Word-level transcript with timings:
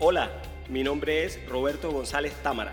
Hola, 0.00 0.30
mi 0.68 0.84
nombre 0.84 1.24
es 1.24 1.44
Roberto 1.48 1.90
González 1.90 2.32
Támara 2.40 2.70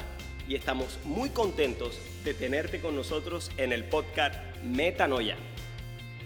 y 0.47 0.53
estamos 0.53 0.99
muy 1.05 1.31
contentos 1.31 1.99
de 2.23 2.35
tenerte 2.35 2.79
con 2.79 2.95
nosotros 2.95 3.49
en 3.57 3.73
el 3.73 3.83
podcast 3.85 4.35
Metanoia. 4.63 5.35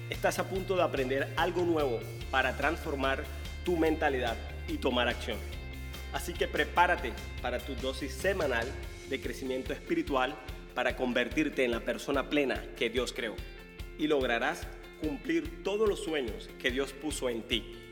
Estás 0.09 0.39
a 0.39 0.49
punto 0.49 0.75
de 0.75 0.81
aprender 0.81 1.31
algo 1.37 1.63
nuevo 1.63 2.01
para 2.31 2.57
transformar 2.57 3.23
tu 3.63 3.77
mentalidad 3.77 4.35
y 4.67 4.75
tomar 4.75 5.07
acción. 5.07 5.37
Así 6.11 6.33
que 6.33 6.49
prepárate 6.49 7.13
para 7.41 7.59
tu 7.59 7.75
dosis 7.75 8.11
semanal 8.11 8.67
de 9.09 9.21
crecimiento 9.21 9.71
espiritual 9.71 10.35
para 10.75 10.97
convertirte 10.97 11.63
en 11.63 11.71
la 11.71 11.79
persona 11.79 12.29
plena 12.29 12.61
que 12.75 12.89
Dios 12.89 13.13
creó 13.13 13.35
y 13.97 14.07
lograrás 14.07 14.67
cumplir 15.01 15.63
todos 15.63 15.87
los 15.87 16.03
sueños 16.03 16.49
que 16.59 16.71
Dios 16.71 16.91
puso 16.91 17.29
en 17.29 17.43
ti. 17.43 17.88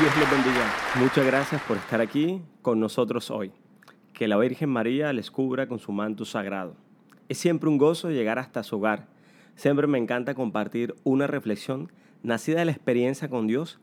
Dios 0.00 0.10
les 0.18 0.28
bendiga. 0.28 0.74
Muchas 0.96 1.24
gracias 1.24 1.62
por 1.62 1.76
estar 1.76 2.00
aquí 2.00 2.42
con 2.62 2.80
nosotros 2.80 3.30
hoy. 3.30 3.52
Que 4.12 4.26
la 4.26 4.36
Virgen 4.36 4.68
María 4.68 5.12
les 5.12 5.30
cubra 5.30 5.68
con 5.68 5.78
su 5.78 5.92
manto 5.92 6.24
sagrado. 6.24 6.74
Es 7.28 7.38
siempre 7.38 7.68
un 7.68 7.78
gozo 7.78 8.10
llegar 8.10 8.40
hasta 8.40 8.64
su 8.64 8.74
hogar. 8.74 9.06
Siempre 9.54 9.86
me 9.86 9.98
encanta 9.98 10.34
compartir 10.34 10.96
una 11.04 11.28
reflexión 11.28 11.92
nacida 12.24 12.58
de 12.58 12.64
la 12.64 12.72
experiencia 12.72 13.28
con 13.28 13.46
Dios 13.46 13.78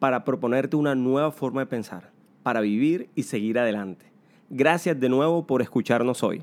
para 0.00 0.24
proponerte 0.24 0.74
una 0.74 0.96
nueva 0.96 1.30
forma 1.30 1.60
de 1.60 1.66
pensar, 1.66 2.10
para 2.42 2.60
vivir 2.60 3.08
y 3.14 3.22
seguir 3.22 3.60
adelante. 3.60 4.06
Gracias 4.48 4.98
de 4.98 5.08
nuevo 5.08 5.46
por 5.46 5.62
escucharnos 5.62 6.24
hoy. 6.24 6.42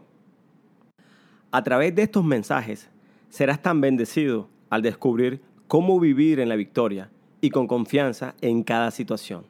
A 1.51 1.61
través 1.61 1.93
de 1.93 2.03
estos 2.03 2.23
mensajes 2.23 2.89
serás 3.27 3.61
tan 3.61 3.81
bendecido 3.81 4.47
al 4.69 4.81
descubrir 4.81 5.41
cómo 5.67 5.99
vivir 5.99 6.39
en 6.39 6.47
la 6.47 6.55
victoria 6.55 7.09
y 7.47 7.49
con 7.49 7.65
confianza 7.65 8.35
en 8.41 8.61
cada 8.61 8.91
situación. 8.91 9.45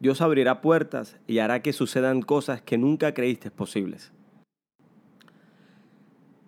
Dios 0.00 0.22
abrirá 0.22 0.62
puertas 0.62 1.18
y 1.26 1.40
hará 1.40 1.60
que 1.60 1.74
sucedan 1.74 2.22
cosas 2.22 2.62
que 2.62 2.78
nunca 2.78 3.12
creíste 3.12 3.50
posibles. 3.50 4.12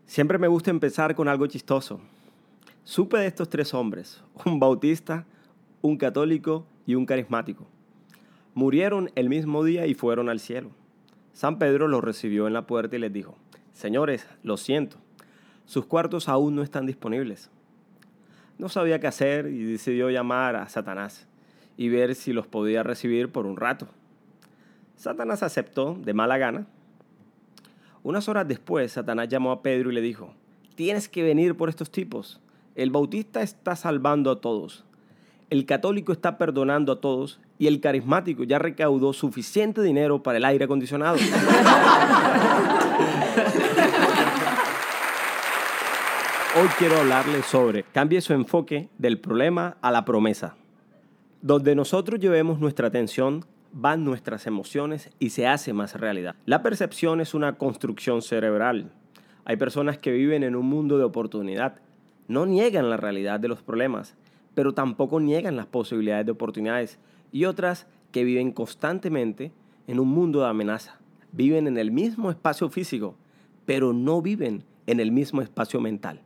Siempre 0.06 0.38
me 0.38 0.48
gusta 0.48 0.70
empezar 0.70 1.14
con 1.14 1.28
algo 1.28 1.46
chistoso. 1.48 2.00
Supe 2.82 3.18
de 3.18 3.26
estos 3.26 3.50
tres 3.50 3.74
hombres, 3.74 4.22
un 4.46 4.58
bautista, 4.58 5.26
un 5.82 5.98
católico 5.98 6.64
y 6.86 6.94
un 6.94 7.04
carismático. 7.04 7.66
Murieron 8.54 9.10
el 9.16 9.28
mismo 9.28 9.64
día 9.64 9.86
y 9.86 9.92
fueron 9.92 10.30
al 10.30 10.40
cielo. 10.40 10.70
San 11.34 11.58
Pedro 11.58 11.88
los 11.88 12.02
recibió 12.02 12.46
en 12.46 12.54
la 12.54 12.66
puerta 12.66 12.96
y 12.96 13.00
les 13.00 13.12
dijo, 13.12 13.36
Señores, 13.74 14.26
lo 14.42 14.56
siento, 14.56 14.96
sus 15.66 15.84
cuartos 15.84 16.26
aún 16.30 16.54
no 16.54 16.62
están 16.62 16.86
disponibles. 16.86 17.50
No 18.60 18.68
sabía 18.68 19.00
qué 19.00 19.06
hacer 19.06 19.46
y 19.46 19.64
decidió 19.64 20.10
llamar 20.10 20.54
a 20.54 20.68
Satanás 20.68 21.26
y 21.78 21.88
ver 21.88 22.14
si 22.14 22.34
los 22.34 22.46
podía 22.46 22.82
recibir 22.82 23.32
por 23.32 23.46
un 23.46 23.56
rato. 23.56 23.88
Satanás 24.96 25.42
aceptó 25.42 25.94
de 25.98 26.12
mala 26.12 26.36
gana. 26.36 26.66
Unas 28.02 28.28
horas 28.28 28.46
después, 28.46 28.92
Satanás 28.92 29.28
llamó 29.30 29.50
a 29.50 29.62
Pedro 29.62 29.90
y 29.90 29.94
le 29.94 30.02
dijo, 30.02 30.34
tienes 30.74 31.08
que 31.08 31.22
venir 31.22 31.56
por 31.56 31.70
estos 31.70 31.90
tipos. 31.90 32.38
El 32.74 32.90
bautista 32.90 33.40
está 33.40 33.76
salvando 33.76 34.30
a 34.30 34.42
todos. 34.42 34.84
El 35.48 35.64
católico 35.64 36.12
está 36.12 36.36
perdonando 36.36 36.92
a 36.92 37.00
todos 37.00 37.40
y 37.58 37.66
el 37.66 37.80
carismático 37.80 38.44
ya 38.44 38.58
recaudó 38.58 39.14
suficiente 39.14 39.80
dinero 39.80 40.22
para 40.22 40.36
el 40.36 40.44
aire 40.44 40.66
acondicionado. 40.66 41.16
Hoy 46.56 46.66
quiero 46.80 46.96
hablarles 46.96 47.46
sobre 47.46 47.84
cambie 47.84 48.20
su 48.20 48.32
enfoque 48.32 48.88
del 48.98 49.20
problema 49.20 49.76
a 49.82 49.92
la 49.92 50.04
promesa. 50.04 50.56
Donde 51.42 51.76
nosotros 51.76 52.18
llevemos 52.18 52.58
nuestra 52.58 52.88
atención 52.88 53.44
van 53.72 54.04
nuestras 54.04 54.48
emociones 54.48 55.10
y 55.20 55.30
se 55.30 55.46
hace 55.46 55.72
más 55.72 55.94
realidad. 55.94 56.34
La 56.46 56.60
percepción 56.60 57.20
es 57.20 57.34
una 57.34 57.56
construcción 57.56 58.20
cerebral. 58.20 58.90
Hay 59.44 59.58
personas 59.58 59.98
que 59.98 60.10
viven 60.10 60.42
en 60.42 60.56
un 60.56 60.66
mundo 60.66 60.98
de 60.98 61.04
oportunidad. 61.04 61.76
No 62.26 62.46
niegan 62.46 62.90
la 62.90 62.96
realidad 62.96 63.38
de 63.38 63.46
los 63.46 63.62
problemas, 63.62 64.16
pero 64.56 64.74
tampoco 64.74 65.20
niegan 65.20 65.54
las 65.54 65.66
posibilidades 65.66 66.26
de 66.26 66.32
oportunidades. 66.32 66.98
Y 67.30 67.44
otras 67.44 67.86
que 68.10 68.24
viven 68.24 68.50
constantemente 68.50 69.52
en 69.86 70.00
un 70.00 70.08
mundo 70.08 70.40
de 70.40 70.48
amenaza. 70.48 70.98
Viven 71.30 71.68
en 71.68 71.78
el 71.78 71.92
mismo 71.92 72.28
espacio 72.28 72.68
físico, 72.70 73.14
pero 73.66 73.92
no 73.92 74.20
viven 74.20 74.64
en 74.88 74.98
el 74.98 75.12
mismo 75.12 75.42
espacio 75.42 75.80
mental. 75.80 76.22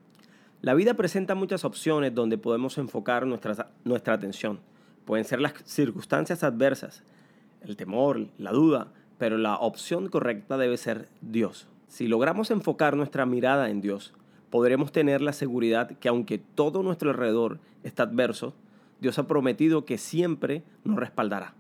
La 0.65 0.73
vida 0.73 0.95
presenta 0.95 1.35
muchas 1.35 1.63
opciones 1.67 2.15
donde 2.15 2.39
podemos 2.39 2.79
enfocar 2.79 3.27
nuestra, 3.27 3.69
nuestra 3.85 4.15
atención. 4.15 4.61
Pueden 5.05 5.27
ser 5.27 5.43
las 5.43 5.53
circunstancias 5.67 6.43
adversas, 6.43 7.05
el 7.61 7.77
temor, 7.77 8.29
la 8.39 8.51
duda, 8.51 8.91
pero 9.19 9.37
la 9.37 9.57
opción 9.57 10.09
correcta 10.09 10.57
debe 10.57 10.79
ser 10.79 11.11
Dios. 11.21 11.69
Si 11.89 12.07
logramos 12.07 12.51
enfocar 12.51 12.97
nuestra 12.97 13.27
mirada 13.27 13.69
en 13.69 13.83
Dios, 13.83 14.15
podremos 14.49 14.91
tener 14.91 15.21
la 15.21 15.35
seguridad 15.35 15.99
que 15.99 16.09
aunque 16.09 16.39
todo 16.39 16.83
nuestro 16.83 17.11
alrededor 17.11 17.59
está 17.83 18.05
adverso, 18.05 18.55
Dios 19.03 19.19
ha 19.19 19.27
prometido 19.27 19.85
que 19.85 19.99
siempre 19.99 20.63
nos 20.83 20.97
respaldará. 20.97 21.53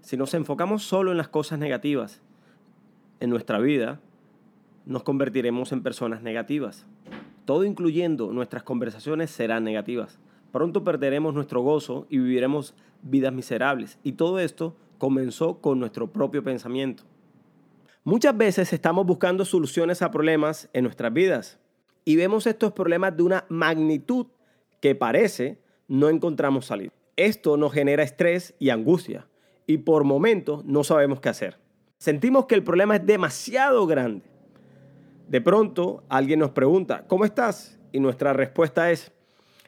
Si 0.00 0.16
nos 0.16 0.34
enfocamos 0.34 0.82
solo 0.82 1.12
en 1.12 1.18
las 1.18 1.28
cosas 1.28 1.60
negativas 1.60 2.20
en 3.20 3.30
nuestra 3.30 3.60
vida, 3.60 4.00
nos 4.86 5.04
convertiremos 5.04 5.70
en 5.70 5.84
personas 5.84 6.20
negativas 6.20 6.84
todo 7.48 7.64
incluyendo 7.64 8.30
nuestras 8.30 8.62
conversaciones, 8.62 9.30
serán 9.30 9.64
negativas. 9.64 10.18
Pronto 10.52 10.84
perderemos 10.84 11.32
nuestro 11.32 11.62
gozo 11.62 12.06
y 12.10 12.18
viviremos 12.18 12.74
vidas 13.00 13.32
miserables. 13.32 13.98
Y 14.02 14.12
todo 14.12 14.38
esto 14.38 14.76
comenzó 14.98 15.62
con 15.62 15.80
nuestro 15.80 16.12
propio 16.12 16.44
pensamiento. 16.44 17.04
Muchas 18.04 18.36
veces 18.36 18.74
estamos 18.74 19.06
buscando 19.06 19.46
soluciones 19.46 20.02
a 20.02 20.10
problemas 20.10 20.68
en 20.74 20.84
nuestras 20.84 21.10
vidas 21.10 21.58
y 22.04 22.16
vemos 22.16 22.46
estos 22.46 22.74
problemas 22.74 23.16
de 23.16 23.22
una 23.22 23.46
magnitud 23.48 24.26
que 24.82 24.94
parece 24.94 25.58
no 25.86 26.10
encontramos 26.10 26.66
salida. 26.66 26.92
Esto 27.16 27.56
nos 27.56 27.72
genera 27.72 28.02
estrés 28.02 28.56
y 28.58 28.68
angustia 28.68 29.26
y 29.66 29.78
por 29.78 30.04
momentos 30.04 30.66
no 30.66 30.84
sabemos 30.84 31.20
qué 31.20 31.30
hacer. 31.30 31.56
Sentimos 31.96 32.44
que 32.44 32.56
el 32.56 32.62
problema 32.62 32.96
es 32.96 33.06
demasiado 33.06 33.86
grande 33.86 34.37
de 35.28 35.40
pronto 35.40 36.04
alguien 36.08 36.40
nos 36.40 36.50
pregunta, 36.50 37.04
¿cómo 37.06 37.24
estás? 37.24 37.78
Y 37.92 38.00
nuestra 38.00 38.32
respuesta 38.32 38.90
es, 38.90 39.12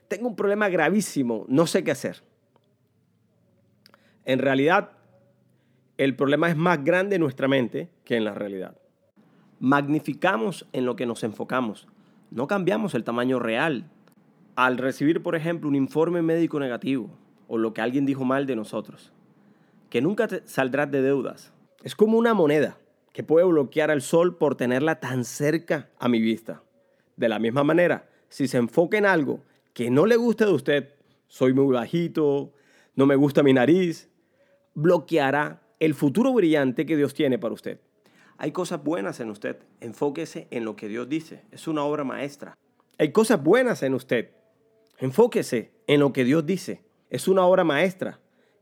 tengo 0.09 0.28
un 0.28 0.37
problema 0.37 0.69
gravísimo, 0.69 1.44
no 1.48 1.66
sé 1.66 1.84
qué 1.84 1.91
hacer. 1.91 2.22
En 4.25 4.38
realidad, 4.38 4.93
el 5.98 6.16
problema 6.16 6.48
es 6.48 6.56
más 6.56 6.82
grande 6.82 7.16
en 7.16 7.22
nuestra 7.22 7.47
mente 7.47 7.91
que 8.04 8.16
en 8.16 8.25
la 8.25 8.34
realidad. 8.34 8.76
Magnificamos 9.59 10.66
en 10.72 10.87
lo 10.87 10.97
que 10.97 11.04
nos 11.04 11.22
enfocamos, 11.25 11.87
no 12.31 12.47
cambiamos 12.47 12.94
el 12.94 13.04
tamaño 13.04 13.38
real. 13.38 13.91
Al 14.56 14.78
recibir, 14.78 15.22
por 15.22 15.37
ejemplo, 15.37 15.69
un 15.69 15.75
informe 15.75 16.22
médico 16.22 16.59
negativo 16.59 17.10
o 17.48 17.59
lo 17.59 17.75
que 17.75 17.82
alguien 17.82 18.06
dijo 18.06 18.25
mal 18.25 18.47
de 18.47 18.56
nosotros, 18.56 19.12
que 19.91 20.00
nunca 20.00 20.28
saldrás 20.44 20.91
de 20.91 21.03
deudas. 21.03 21.53
Es 21.82 21.94
como 21.94 22.16
una 22.16 22.34
moneda 22.34 22.77
que 23.12 23.22
puede 23.22 23.47
bloquear 23.47 23.91
al 23.91 24.03
sol 24.03 24.37
por 24.37 24.54
tenerla 24.54 25.00
tan 25.00 25.25
cerca 25.25 25.91
a 25.98 26.09
mi 26.09 26.21
vista. 26.21 26.62
De 27.16 27.28
la 27.28 27.38
misma 27.38 27.65
manera, 27.65 28.09
si 28.28 28.48
se 28.48 28.59
enfoca 28.59 28.97
en 28.98 29.06
algo 29.06 29.43
que 29.72 29.91
no 29.91 30.06
le 30.06 30.16
gusta 30.16 30.47
de 30.47 30.53
usted, 30.53 30.94
soy 31.28 31.53
muy 31.53 31.75
bajito, 31.75 32.53
no 32.94 33.06
me 33.06 33.16
gusta 33.16 33.43
mi 33.43 33.53
nariz, 33.53 34.09
bloqueará 34.75 35.62
el 35.78 35.94
futuro 35.94 36.32
brillante 36.32 36.87
que 36.87 36.97
Dios 36.97 37.15
tiene 37.15 37.38
para 37.38 37.54
usted. 37.54 37.81
Hay 38.38 38.53
cosas 38.53 38.82
buenas 38.82 39.21
en 39.21 39.31
usted, 39.31 39.59
enfóquese 39.81 40.48
en 40.50 40.65
lo 40.65 40.77
que 40.77 40.88
Dios 40.88 41.09
dice, 41.09 41.44
es 41.50 41.69
una 41.69 41.84
obra 41.84 42.04
maestra. 42.04 42.56
Hay 42.98 43.12
cosas 43.12 43.42
buenas 43.42 43.82
en 43.82 43.95
usted, 43.95 44.30
enfóquese 44.98 45.72
en 45.86 46.01
lo 46.01 46.13
que 46.13 46.24
Dios 46.24 46.47
dice, 46.47 46.83
es 47.10 47.28
una 47.28 47.45
obra 47.45 47.65
maestra, 47.65 48.21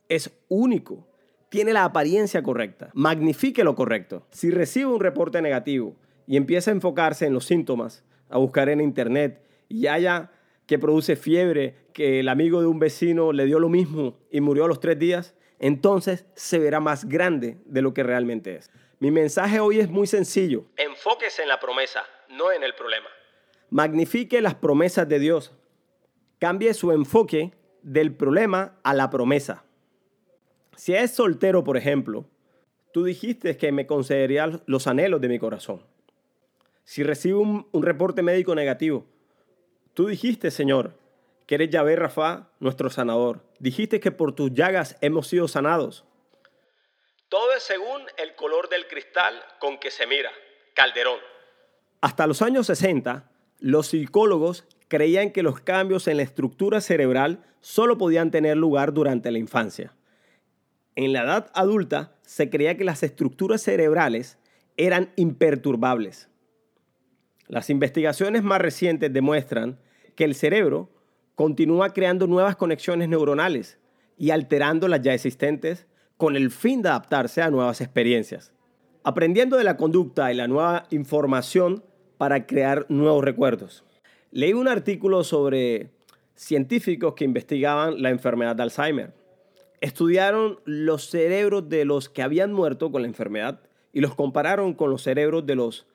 es 0.09 0.33
único, 0.49 1.07
tiene 1.49 1.73
la 1.73 1.85
apariencia 1.85 2.43
correcta, 2.43 2.91
magnifique 2.95 3.65
lo 3.65 3.75
correcto. 3.75 4.27
Si 4.31 4.51
recibe 4.51 4.87
un 4.87 5.01
reporte 5.01 5.41
negativo 5.41 5.97
y 6.27 6.37
empieza 6.37 6.71
a 6.71 6.75
enfocarse 6.75 7.27
en 7.27 7.33
los 7.33 7.47
síntomas, 7.47 8.05
a 8.29 8.39
buscar 8.39 8.69
en 8.69 8.81
internet 8.81 9.43
y 9.69 9.87
haya 9.87 10.31
que 10.67 10.79
produce 10.79 11.17
fiebre, 11.17 11.77
que 11.95 12.21
el 12.21 12.29
amigo 12.29 12.61
de 12.61 12.67
un 12.67 12.79
vecino 12.79 13.33
le 13.33 13.47
dio 13.47 13.59
lo 13.59 13.71
mismo 13.71 14.19
y 14.31 14.41
murió 14.41 14.67
a 14.67 14.69
los 14.69 14.81
tres 14.81 14.99
días, 14.99 15.35
entonces 15.59 16.27
se 16.35 16.59
verá 16.59 16.79
más 16.81 17.07
grande 17.07 17.57
de 17.65 17.83
lo 17.83 17.95
que 17.95 18.03
realmente 18.03 18.55
es. 18.55 18.71
Mi 19.01 19.11
mensaje 19.11 19.61
hoy 19.61 19.81
es 19.81 19.89
muy 19.89 20.07
sencillo. 20.07 20.67
Enfóquese 20.77 21.43
en 21.43 21.49
la 21.49 21.59
promesa, 21.59 22.03
no 22.29 22.53
en 22.53 22.63
el 22.63 22.75
problema. 22.75 23.09
Magnifique 23.71 24.43
las 24.43 24.55
promesas 24.55 25.09
de 25.09 25.19
Dios. 25.19 25.57
Cambie 26.39 26.75
su 26.75 26.93
enfoque 26.93 27.53
del 27.83 28.15
problema 28.15 28.79
a 28.83 28.93
la 28.95 29.09
promesa. 29.09 29.65
Si 30.79 30.95
es 30.95 31.11
soltero, 31.11 31.63
por 31.63 31.77
ejemplo, 31.77 32.25
tú 32.95 33.05
dijiste 33.05 33.59
que 33.59 33.71
me 33.71 33.87
concederías 33.87 34.61
los 34.65 34.87
anhelos 34.87 35.21
de 35.21 35.29
mi 35.29 35.39
corazón. 35.39 35.83
Si 36.85 37.03
recibo 37.03 37.43
un, 37.43 37.69
un 37.71 37.83
reporte 37.83 38.23
médico 38.23 38.55
negativo, 38.55 39.05
Tú 39.99 40.07
dijiste, 40.07 40.53
Señor, 40.53 40.93
que 41.45 41.57
eres 41.57 41.71
Yahvé 41.71 41.97
Rafa, 41.97 42.53
nuestro 42.61 42.89
sanador. 42.89 43.41
Dijiste 43.59 43.99
que 43.99 44.13
por 44.13 44.33
tus 44.33 44.55
llagas 44.55 44.97
hemos 45.01 45.27
sido 45.27 45.49
sanados. 45.49 46.05
Todo 47.29 47.53
es 47.57 47.65
según 47.65 48.03
el 48.17 48.37
color 48.37 48.69
del 48.69 48.87
cristal 48.87 49.35
con 49.59 49.77
que 49.81 49.91
se 49.91 50.07
mira. 50.07 50.31
Calderón. 50.77 51.19
Hasta 52.01 52.29
los 52.29 52.43
años 52.43 52.69
60, 52.69 53.29
los 53.59 53.89
psicólogos 53.89 54.69
creían 54.87 55.33
que 55.33 55.43
los 55.43 55.59
cambios 55.59 56.07
en 56.07 56.19
la 56.19 56.23
estructura 56.23 56.81
cerebral 56.81 57.45
solo 57.61 57.99
podían 57.99 58.31
tener 58.31 58.57
lugar 58.57 58.93
durante 58.93 59.33
la 59.33 59.39
infancia. 59.39 59.97
En 60.99 61.13
la 61.13 61.23
edad 61.23 61.49
adulta 61.55 62.11
se 62.23 62.51
creía 62.51 62.77
que 62.77 62.83
las 62.83 63.05
estructuras 63.05 63.63
cerebrales 63.63 64.37
eran 64.77 65.13
imperturbables. 65.15 66.29
Las 67.47 67.71
investigaciones 67.71 68.43
más 68.43 68.61
recientes 68.61 69.13
demuestran 69.13 69.79
que 70.17 70.25
el 70.25 70.35
cerebro 70.35 70.91
continúa 71.37 71.91
creando 71.91 72.27
nuevas 72.27 72.57
conexiones 72.57 73.09
neuronales 73.09 73.79
y 74.17 74.31
alterando 74.31 74.89
las 74.89 75.01
ya 75.01 75.15
existentes 75.15 75.87
con 76.17 76.35
el 76.35 76.51
fin 76.51 76.83
de 76.83 76.89
adaptarse 76.89 77.43
a 77.43 77.51
nuevas 77.53 77.81
experiencias, 77.81 78.53
aprendiendo 79.05 79.57
de 79.57 79.63
la 79.63 79.77
conducta 79.77 80.33
y 80.33 80.35
la 80.35 80.49
nueva 80.49 80.89
información 80.91 81.85
para 82.17 82.45
crear 82.45 82.87
nuevos 82.89 83.23
recuerdos. 83.23 83.85
Leí 84.33 84.53
un 84.53 84.67
artículo 84.67 85.23
sobre 85.23 85.93
científicos 86.35 87.15
que 87.15 87.25
investigaban 87.25 88.03
la 88.03 88.11
enfermedad 88.11 88.57
de 88.57 88.65
Alzheimer. 88.65 89.18
Estudiaron 89.81 90.61
los 90.65 91.09
cerebros 91.09 91.69
de 91.69 91.85
los 91.85 92.09
que 92.09 92.23
habían 92.23 92.53
muerto 92.53 92.91
con 92.91 93.03
la 93.03 93.09
enfermedad 93.09 93.61
y 93.93 94.01
los 94.01 94.15
compararon 94.15 94.75
con 94.75 94.91
los 94.91 95.03
cerebros 95.03 95.47
de 95.47 95.55
los 95.55 95.87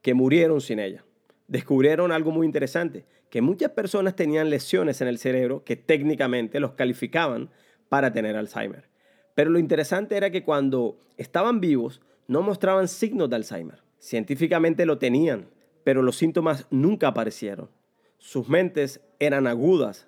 que 0.00 0.14
murieron 0.14 0.60
sin 0.60 0.78
ella. 0.78 1.04
Descubrieron 1.48 2.12
algo 2.12 2.30
muy 2.30 2.46
interesante, 2.46 3.04
que 3.30 3.42
muchas 3.42 3.70
personas 3.70 4.14
tenían 4.14 4.50
lesiones 4.50 5.00
en 5.00 5.08
el 5.08 5.18
cerebro 5.18 5.64
que 5.64 5.76
técnicamente 5.76 6.60
los 6.60 6.72
calificaban 6.72 7.50
para 7.88 8.12
tener 8.12 8.36
Alzheimer. 8.36 8.88
Pero 9.34 9.50
lo 9.50 9.58
interesante 9.58 10.16
era 10.16 10.30
que 10.30 10.44
cuando 10.44 10.98
estaban 11.16 11.60
vivos 11.60 12.00
no 12.26 12.42
mostraban 12.42 12.88
signos 12.88 13.30
de 13.30 13.36
Alzheimer. 13.36 13.82
Científicamente 13.98 14.86
lo 14.86 14.98
tenían, 14.98 15.48
pero 15.84 16.02
los 16.02 16.16
síntomas 16.16 16.66
nunca 16.70 17.08
aparecieron. 17.08 17.70
Sus 18.18 18.48
mentes 18.48 19.00
eran 19.18 19.46
agudas, 19.46 20.06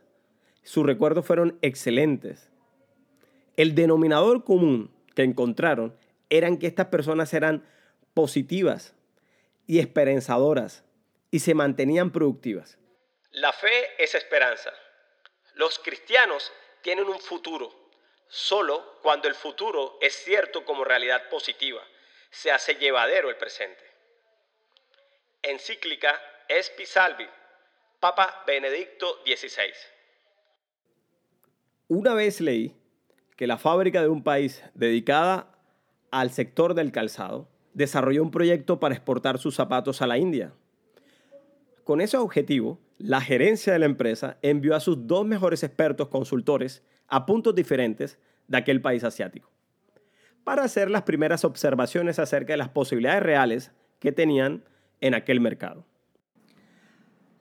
sus 0.62 0.86
recuerdos 0.86 1.26
fueron 1.26 1.58
excelentes. 1.62 2.50
El 3.56 3.74
denominador 3.74 4.44
común 4.44 4.94
que 5.14 5.22
encontraron 5.22 5.96
eran 6.30 6.58
que 6.58 6.66
estas 6.66 6.86
personas 6.86 7.32
eran 7.34 7.64
positivas 8.14 8.94
y 9.66 9.78
esperanzadoras 9.78 10.84
y 11.30 11.40
se 11.40 11.54
mantenían 11.54 12.10
productivas. 12.10 12.78
La 13.30 13.52
fe 13.52 14.02
es 14.02 14.14
esperanza. 14.14 14.72
Los 15.54 15.78
cristianos 15.78 16.52
tienen 16.82 17.06
un 17.06 17.18
futuro 17.18 17.84
solo 18.28 18.98
cuando 19.02 19.28
el 19.28 19.34
futuro 19.34 19.98
es 20.00 20.14
cierto 20.14 20.64
como 20.64 20.84
realidad 20.84 21.28
positiva, 21.28 21.82
se 22.30 22.50
hace 22.50 22.74
llevadero 22.74 23.30
el 23.30 23.36
presente. 23.36 23.84
Encíclica 25.42 26.20
Espi 26.48 26.84
Salvi, 26.84 27.28
Papa 28.00 28.42
Benedicto 28.46 29.22
XVI. 29.24 29.72
Una 31.88 32.14
vez 32.14 32.40
leí 32.40 32.74
que 33.36 33.46
la 33.46 33.58
fábrica 33.58 34.02
de 34.02 34.08
un 34.08 34.22
país 34.22 34.62
dedicada 34.74 35.48
al 36.10 36.30
sector 36.30 36.74
del 36.74 36.92
calzado 36.92 37.48
desarrolló 37.72 38.22
un 38.22 38.30
proyecto 38.30 38.78
para 38.78 38.94
exportar 38.94 39.38
sus 39.38 39.54
zapatos 39.54 40.00
a 40.02 40.06
la 40.06 40.18
India. 40.18 40.52
Con 41.82 42.00
ese 42.00 42.16
objetivo, 42.16 42.78
la 42.98 43.20
gerencia 43.20 43.72
de 43.72 43.80
la 43.80 43.86
empresa 43.86 44.38
envió 44.42 44.76
a 44.76 44.80
sus 44.80 45.06
dos 45.06 45.26
mejores 45.26 45.62
expertos 45.62 46.08
consultores 46.08 46.82
a 47.08 47.26
puntos 47.26 47.54
diferentes 47.54 48.18
de 48.46 48.58
aquel 48.58 48.80
país 48.80 49.02
asiático 49.04 49.50
para 50.44 50.62
hacer 50.62 50.90
las 50.90 51.02
primeras 51.02 51.44
observaciones 51.44 52.18
acerca 52.18 52.52
de 52.52 52.58
las 52.58 52.68
posibilidades 52.68 53.22
reales 53.22 53.72
que 53.98 54.12
tenían 54.12 54.62
en 55.00 55.14
aquel 55.14 55.40
mercado. 55.40 55.84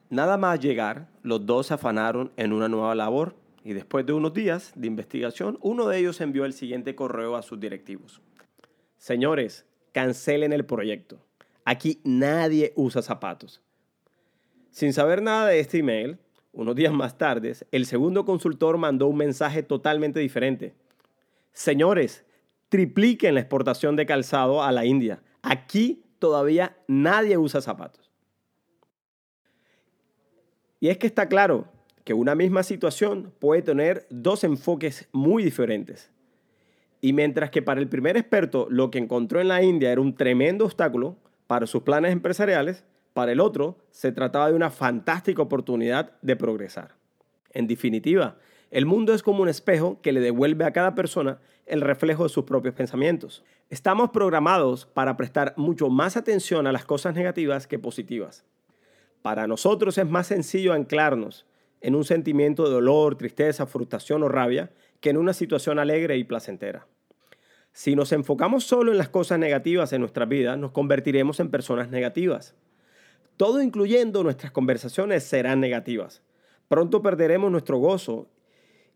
Nada 0.08 0.36
más 0.38 0.58
llegar, 0.60 1.08
los 1.22 1.44
dos 1.44 1.66
se 1.66 1.74
afanaron 1.74 2.32
en 2.36 2.52
una 2.52 2.68
nueva 2.68 2.94
labor 2.94 3.36
y 3.64 3.72
después 3.72 4.04
de 4.04 4.12
unos 4.12 4.34
días 4.34 4.72
de 4.76 4.86
investigación, 4.86 5.58
uno 5.62 5.88
de 5.88 5.98
ellos 5.98 6.20
envió 6.20 6.44
el 6.44 6.52
siguiente 6.52 6.94
correo 6.94 7.34
a 7.34 7.42
sus 7.42 7.58
directivos. 7.58 8.20
Señores, 8.98 9.64
cancelen 9.92 10.52
el 10.52 10.66
proyecto. 10.66 11.18
Aquí 11.64 11.98
nadie 12.04 12.74
usa 12.76 13.00
zapatos. 13.00 13.62
Sin 14.70 14.92
saber 14.92 15.22
nada 15.22 15.46
de 15.46 15.60
este 15.60 15.78
email, 15.78 16.18
unos 16.52 16.76
días 16.76 16.92
más 16.92 17.16
tarde, 17.16 17.54
el 17.70 17.86
segundo 17.86 18.26
consultor 18.26 18.76
mandó 18.76 19.06
un 19.06 19.16
mensaje 19.16 19.62
totalmente 19.62 20.20
diferente. 20.20 20.74
Señores, 21.54 22.26
tripliquen 22.68 23.34
la 23.34 23.40
exportación 23.40 23.96
de 23.96 24.04
calzado 24.04 24.62
a 24.62 24.72
la 24.72 24.84
India. 24.84 25.22
Aquí 25.40 26.04
todavía 26.18 26.76
nadie 26.86 27.38
usa 27.38 27.62
zapatos. 27.62 28.10
Y 30.80 30.88
es 30.88 30.98
que 30.98 31.06
está 31.06 31.28
claro 31.28 31.73
que 32.04 32.14
una 32.14 32.34
misma 32.34 32.62
situación 32.62 33.32
puede 33.38 33.62
tener 33.62 34.06
dos 34.10 34.44
enfoques 34.44 35.08
muy 35.12 35.42
diferentes. 35.42 36.12
Y 37.00 37.12
mientras 37.12 37.50
que 37.50 37.62
para 37.62 37.80
el 37.80 37.88
primer 37.88 38.16
experto 38.16 38.66
lo 38.70 38.90
que 38.90 38.98
encontró 38.98 39.40
en 39.40 39.48
la 39.48 39.62
India 39.62 39.90
era 39.90 40.00
un 40.00 40.14
tremendo 40.14 40.66
obstáculo 40.66 41.16
para 41.46 41.66
sus 41.66 41.82
planes 41.82 42.12
empresariales, 42.12 42.84
para 43.14 43.32
el 43.32 43.40
otro 43.40 43.78
se 43.90 44.12
trataba 44.12 44.48
de 44.48 44.56
una 44.56 44.70
fantástica 44.70 45.42
oportunidad 45.42 46.12
de 46.20 46.36
progresar. 46.36 46.96
En 47.52 47.66
definitiva, 47.66 48.36
el 48.70 48.86
mundo 48.86 49.14
es 49.14 49.22
como 49.22 49.42
un 49.42 49.48
espejo 49.48 50.00
que 50.02 50.12
le 50.12 50.20
devuelve 50.20 50.64
a 50.64 50.72
cada 50.72 50.94
persona 50.94 51.38
el 51.64 51.80
reflejo 51.80 52.24
de 52.24 52.28
sus 52.28 52.44
propios 52.44 52.74
pensamientos. 52.74 53.44
Estamos 53.70 54.10
programados 54.10 54.84
para 54.84 55.16
prestar 55.16 55.54
mucho 55.56 55.88
más 55.88 56.16
atención 56.16 56.66
a 56.66 56.72
las 56.72 56.84
cosas 56.84 57.14
negativas 57.14 57.66
que 57.66 57.78
positivas. 57.78 58.44
Para 59.22 59.46
nosotros 59.46 59.96
es 59.96 60.06
más 60.06 60.26
sencillo 60.26 60.72
anclarnos 60.72 61.46
en 61.84 61.94
un 61.94 62.04
sentimiento 62.04 62.64
de 62.64 62.70
dolor, 62.70 63.18
tristeza, 63.18 63.66
frustración 63.66 64.22
o 64.22 64.28
rabia 64.30 64.70
que 65.00 65.10
en 65.10 65.18
una 65.18 65.34
situación 65.34 65.78
alegre 65.78 66.16
y 66.16 66.24
placentera. 66.24 66.86
Si 67.74 67.94
nos 67.94 68.12
enfocamos 68.12 68.64
solo 68.64 68.90
en 68.90 68.96
las 68.96 69.10
cosas 69.10 69.38
negativas 69.38 69.92
en 69.92 70.00
nuestra 70.00 70.24
vida, 70.24 70.56
nos 70.56 70.70
convertiremos 70.70 71.40
en 71.40 71.50
personas 71.50 71.90
negativas. 71.90 72.54
Todo 73.36 73.60
incluyendo 73.60 74.22
nuestras 74.22 74.50
conversaciones 74.50 75.24
serán 75.24 75.60
negativas. 75.60 76.22
Pronto 76.68 77.02
perderemos 77.02 77.50
nuestro 77.50 77.76
gozo 77.76 78.30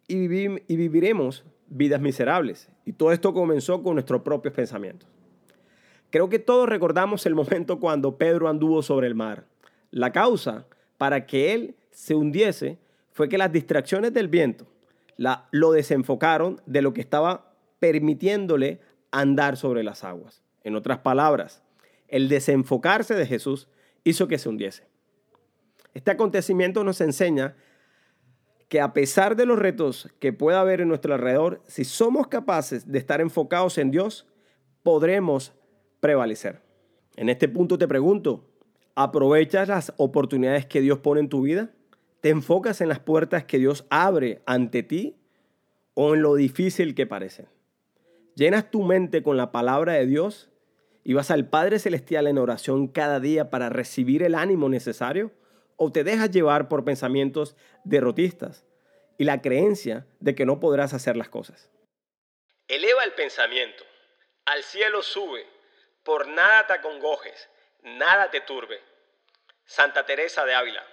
y, 0.06 0.16
y 0.16 0.76
viviremos 0.76 1.44
vidas 1.66 2.00
miserables. 2.00 2.70
Y 2.86 2.94
todo 2.94 3.12
esto 3.12 3.34
comenzó 3.34 3.82
con 3.82 3.96
nuestros 3.96 4.22
propios 4.22 4.54
pensamientos. 4.54 5.10
Creo 6.08 6.30
que 6.30 6.38
todos 6.38 6.66
recordamos 6.66 7.26
el 7.26 7.34
momento 7.34 7.80
cuando 7.80 8.16
Pedro 8.16 8.48
anduvo 8.48 8.80
sobre 8.80 9.08
el 9.08 9.14
mar. 9.14 9.44
La 9.90 10.10
causa 10.10 10.66
para 10.96 11.26
que 11.26 11.52
él 11.52 11.74
se 11.98 12.14
hundiese 12.14 12.78
fue 13.10 13.28
que 13.28 13.38
las 13.38 13.50
distracciones 13.50 14.14
del 14.14 14.28
viento 14.28 14.68
la, 15.16 15.48
lo 15.50 15.72
desenfocaron 15.72 16.62
de 16.64 16.80
lo 16.80 16.94
que 16.94 17.00
estaba 17.00 17.56
permitiéndole 17.80 18.80
andar 19.10 19.56
sobre 19.56 19.82
las 19.82 20.04
aguas. 20.04 20.44
En 20.62 20.76
otras 20.76 20.98
palabras, 20.98 21.64
el 22.06 22.28
desenfocarse 22.28 23.14
de 23.14 23.26
Jesús 23.26 23.68
hizo 24.04 24.28
que 24.28 24.38
se 24.38 24.48
hundiese. 24.48 24.86
Este 25.92 26.12
acontecimiento 26.12 26.84
nos 26.84 27.00
enseña 27.00 27.56
que 28.68 28.80
a 28.80 28.92
pesar 28.92 29.34
de 29.34 29.46
los 29.46 29.58
retos 29.58 30.08
que 30.20 30.32
pueda 30.32 30.60
haber 30.60 30.80
en 30.80 30.88
nuestro 30.88 31.14
alrededor, 31.14 31.62
si 31.66 31.84
somos 31.84 32.28
capaces 32.28 32.86
de 32.86 33.00
estar 33.00 33.20
enfocados 33.20 33.76
en 33.76 33.90
Dios, 33.90 34.28
podremos 34.84 35.52
prevalecer. 35.98 36.62
En 37.16 37.28
este 37.28 37.48
punto 37.48 37.76
te 37.76 37.88
pregunto, 37.88 38.48
¿aprovechas 38.94 39.66
las 39.66 39.92
oportunidades 39.96 40.64
que 40.64 40.80
Dios 40.80 41.00
pone 41.00 41.22
en 41.22 41.28
tu 41.28 41.42
vida? 41.42 41.72
¿Te 42.20 42.30
enfocas 42.30 42.80
en 42.80 42.88
las 42.88 42.98
puertas 42.98 43.44
que 43.44 43.58
Dios 43.58 43.86
abre 43.90 44.42
ante 44.46 44.82
ti 44.82 45.16
o 45.94 46.14
en 46.14 46.22
lo 46.22 46.34
difícil 46.34 46.94
que 46.94 47.06
parecen? 47.06 47.48
llenas 48.38 48.70
tu 48.70 48.82
mente 48.82 49.24
con 49.24 49.36
la 49.36 49.50
palabra 49.50 49.94
de 49.94 50.06
Dios 50.06 50.48
y 51.02 51.12
vas 51.14 51.32
al 51.32 51.48
Padre 51.48 51.80
Celestial 51.80 52.28
en 52.28 52.38
oración 52.38 52.86
cada 52.86 53.18
día 53.18 53.50
para 53.50 53.68
recibir 53.68 54.22
el 54.22 54.36
ánimo 54.36 54.68
necesario, 54.68 55.32
o 55.76 55.90
te 55.90 56.04
dejas 56.04 56.30
llevar 56.30 56.68
por 56.68 56.84
pensamientos 56.84 57.56
derrotistas 57.82 58.64
y 59.16 59.24
la 59.24 59.42
creencia 59.42 60.06
de 60.20 60.36
que 60.36 60.46
no 60.46 60.60
podrás 60.60 60.94
hacer 60.94 61.16
las 61.16 61.28
cosas. 61.28 61.68
Eleva 62.68 63.02
el 63.02 63.12
pensamiento, 63.14 63.82
al 64.44 64.62
cielo 64.62 65.02
sube, 65.02 65.44
por 66.04 66.28
nada 66.28 66.66
te 66.68 66.74
acongojes, 66.74 67.48
nada 67.82 68.30
te 68.30 68.40
turbe. 68.42 68.80
Santa 69.64 70.06
Teresa 70.06 70.44
de 70.44 70.54
Ávila. 70.54 70.84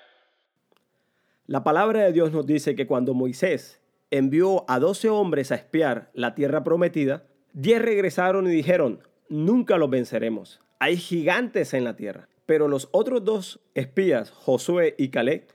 La 1.48 1.64
palabra 1.64 2.04
de 2.04 2.12
Dios 2.12 2.32
nos 2.32 2.46
dice 2.46 2.76
que 2.76 2.88
cuando 2.88 3.14
Moisés 3.14 3.80
envió 4.10 4.70
a 4.70 4.80
doce 4.80 5.10
hombres 5.10 5.52
a 5.52 5.56
espiar 5.56 6.10
la 6.14 6.34
tierra 6.34 6.64
prometida, 6.64 7.26
Diez 7.58 7.82
regresaron 7.82 8.48
y 8.48 8.50
dijeron, 8.50 9.00
nunca 9.30 9.78
los 9.78 9.90
venceremos. 9.90 10.60
Hay 10.80 10.98
gigantes 10.98 11.74
en 11.74 11.86
la 11.86 11.96
tierra. 11.96 12.28
Pero 12.46 12.68
los 12.68 12.90
otros 12.92 13.24
dos 13.24 13.62
espías, 13.76 14.30
Josué 14.30 14.94
y 14.98 15.08
Caleb, 15.08 15.48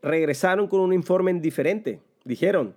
regresaron 0.00 0.66
con 0.66 0.80
un 0.80 0.94
informe 0.94 1.34
diferente. 1.34 2.00
Dijeron, 2.24 2.74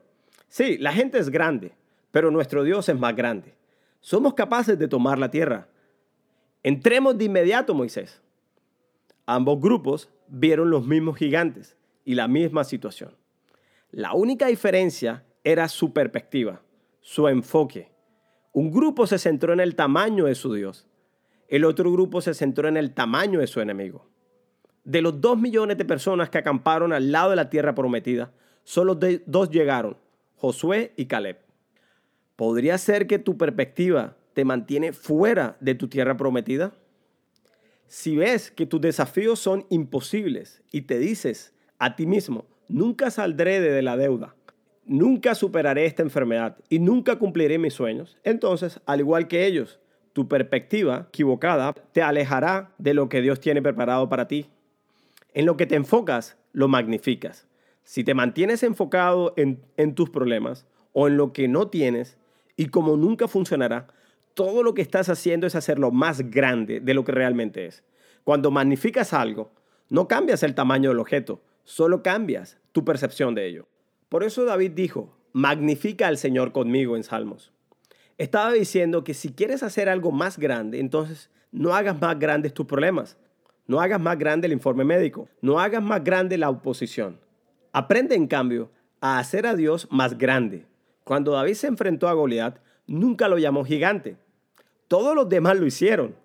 sí, 0.50 0.78
la 0.78 0.92
gente 0.92 1.20
es 1.20 1.30
grande, 1.30 1.72
pero 2.12 2.32
nuestro 2.32 2.66
Dios 2.66 2.90
es 2.90 3.00
más 3.00 3.16
grande. 3.16 3.54
Somos 4.02 4.34
capaces 4.34 4.78
de 4.78 4.90
tomar 4.90 5.20
la 5.20 5.32
tierra. 5.32 5.70
Entremos 6.62 7.18
de 7.18 7.26
inmediato, 7.26 7.74
Moisés. 7.74 8.22
Ambos 9.26 9.62
grupos 9.62 10.10
vieron 10.28 10.70
los 10.70 10.86
mismos 10.86 11.16
gigantes 11.16 11.78
y 12.06 12.16
la 12.16 12.28
misma 12.28 12.64
situación. 12.64 13.18
La 13.92 14.14
única 14.14 14.48
diferencia 14.48 15.26
era 15.44 15.68
su 15.68 15.92
perspectiva, 15.92 16.62
su 17.02 17.28
enfoque. 17.28 17.92
Un 18.54 18.72
grupo 18.72 19.08
se 19.08 19.18
centró 19.18 19.52
en 19.52 19.60
el 19.60 19.76
tamaño 19.76 20.26
de 20.26 20.36
su 20.36 20.54
Dios. 20.54 20.88
El 21.48 21.66
otro 21.66 21.92
grupo 21.92 22.22
se 22.22 22.34
centró 22.34 22.68
en 22.68 22.78
el 22.78 22.94
tamaño 22.94 23.40
de 23.40 23.48
su 23.48 23.60
enemigo. 23.60 24.08
De 24.84 25.02
los 25.02 25.20
dos 25.20 25.38
millones 25.38 25.78
de 25.78 25.86
personas 25.86 26.30
que 26.30 26.38
acamparon 26.38 26.94
al 26.94 27.12
lado 27.12 27.32
de 27.32 27.36
la 27.36 27.50
tierra 27.50 27.76
prometida, 27.76 28.34
solo 28.64 28.96
dos 29.26 29.50
llegaron, 29.50 29.98
Josué 30.36 30.94
y 30.96 31.06
Caleb. 31.06 31.40
¿Podría 32.36 32.78
ser 32.78 33.08
que 33.08 33.18
tu 33.18 33.38
perspectiva 33.38 34.18
te 34.34 34.46
mantiene 34.46 34.94
fuera 34.94 35.58
de 35.60 35.76
tu 35.76 35.88
tierra 35.88 36.18
prometida? 36.18 36.74
Si 37.88 38.16
ves 38.16 38.52
que 38.52 38.66
tus 38.66 38.82
desafíos 38.82 39.40
son 39.40 39.66
imposibles 39.70 40.62
y 40.72 40.82
te 40.82 41.00
dices 41.00 41.55
a 41.80 41.96
ti 41.96 42.06
mismo, 42.06 42.46
nunca 42.68 43.12
saldré 43.12 43.62
de 43.62 43.82
la 43.82 43.98
deuda, 43.98 44.36
nunca 44.86 45.36
superaré 45.36 45.86
esta 45.86 46.04
enfermedad 46.04 46.58
y 46.70 46.80
nunca 46.80 47.18
cumpliré 47.18 47.58
mis 47.58 47.74
sueños, 47.74 48.18
entonces, 48.24 48.80
al 48.86 49.00
igual 49.00 49.28
que 49.28 49.46
ellos, 49.46 49.80
tu 50.16 50.30
perspectiva 50.30 51.08
equivocada 51.10 51.74
te 51.92 52.02
alejará 52.02 52.72
de 52.78 52.94
lo 52.94 53.10
que 53.10 53.22
Dios 53.22 53.42
tiene 53.42 53.62
preparado 53.62 54.08
para 54.08 54.30
ti. 54.30 54.50
En 55.34 55.46
lo 55.46 55.58
que 55.58 55.66
te 55.66 55.76
enfocas, 55.76 56.38
lo 56.54 56.70
magnificas. 56.70 57.50
Si 57.84 58.06
te 58.06 58.14
mantienes 58.14 58.64
enfocado 58.64 59.34
en, 59.36 59.60
tus 59.94 60.10
problemas 60.10 60.66
o 60.94 61.10
en 61.10 61.18
lo 61.18 61.34
que 61.34 61.50
no 61.50 61.68
tienes 61.68 62.18
y 62.56 62.68
como 62.68 62.96
nunca 62.96 63.28
funcionará, 63.28 63.88
todo 64.34 64.64
lo 64.64 64.74
que 64.74 64.82
estás 64.82 65.10
haciendo 65.10 65.48
es 65.48 65.56
hacerlo 65.56 65.92
más 65.92 66.32
grande 66.32 66.80
de 66.80 66.94
lo 66.94 67.04
que 67.04 67.12
realmente 67.12 67.66
es. 67.66 67.84
Cuando 68.24 68.52
magnificas 68.52 69.14
algo, 69.14 69.52
no 69.90 70.08
cambias 70.08 70.44
el 70.44 70.56
tamaño 70.56 70.92
del 70.92 71.00
objeto, 71.00 71.42
solo 71.66 72.02
cambias 72.02 72.58
tu 72.72 72.86
percepción 72.86 73.36
de 73.36 73.48
ello. 73.48 73.68
Por 74.08 74.24
eso 74.24 74.46
David 74.46 74.72
dijo, 74.72 75.18
magnifica 75.34 76.08
al 76.08 76.18
Señor 76.18 76.54
conmigo 76.54 76.96
en 76.96 77.04
Salmos. 77.04 77.52
Estaba 78.18 78.54
diciendo 78.54 79.04
que 79.04 79.14
si 79.14 79.34
quieres 79.34 79.64
hacer 79.64 79.90
algo 79.90 80.14
más 80.14 80.38
grande, 80.40 80.80
entonces 80.80 81.30
no 81.52 81.76
hagas 81.76 82.00
más 82.00 82.18
grandes 82.18 82.54
tus 82.54 82.66
problemas, 82.66 83.18
no 83.68 83.82
hagas 83.82 84.00
más 84.00 84.18
grande 84.18 84.48
el 84.48 84.54
informe 84.54 84.86
médico, 84.86 85.28
no 85.42 85.60
hagas 85.60 85.84
más 85.84 86.02
grande 86.02 86.38
la 86.38 86.50
oposición. 86.50 87.20
Aprende 87.74 88.16
en 88.16 88.28
cambio 88.28 88.72
a 89.02 89.20
hacer 89.20 89.46
a 89.46 89.56
Dios 89.56 89.90
más 89.92 90.18
grande. 90.18 90.66
Cuando 91.04 91.34
David 91.34 91.56
se 91.56 91.68
enfrentó 91.68 92.08
a 92.08 92.14
Goliat, 92.14 92.60
nunca 92.88 93.28
lo 93.28 93.38
llamó 93.38 93.66
gigante, 93.66 94.18
todos 94.88 95.16
los 95.16 95.28
demás 95.28 95.60
lo 95.60 95.66
hicieron. 95.66 96.16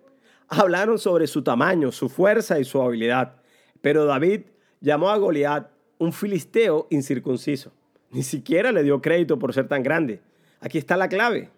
Hablaron 0.47 0.99
sobre 0.99 1.27
su 1.27 1.43
tamaño, 1.43 1.91
su 1.91 2.09
fuerza 2.09 2.59
y 2.59 2.63
su 2.63 2.81
habilidad. 2.81 3.41
Pero 3.81 4.05
David 4.05 4.41
llamó 4.81 5.09
a 5.09 5.17
Goliat 5.17 5.69
un 5.99 6.11
filisteo 6.11 6.87
incircunciso. 6.89 7.71
Ni 8.09 8.23
siquiera 8.23 8.71
le 8.71 8.83
dio 8.83 9.01
crédito 9.01 9.39
por 9.39 9.53
ser 9.53 9.67
tan 9.67 9.83
grande. 9.83 10.19
Aquí 10.59 10.77
está 10.77 10.97
la 10.97 11.07
clave. 11.07 11.49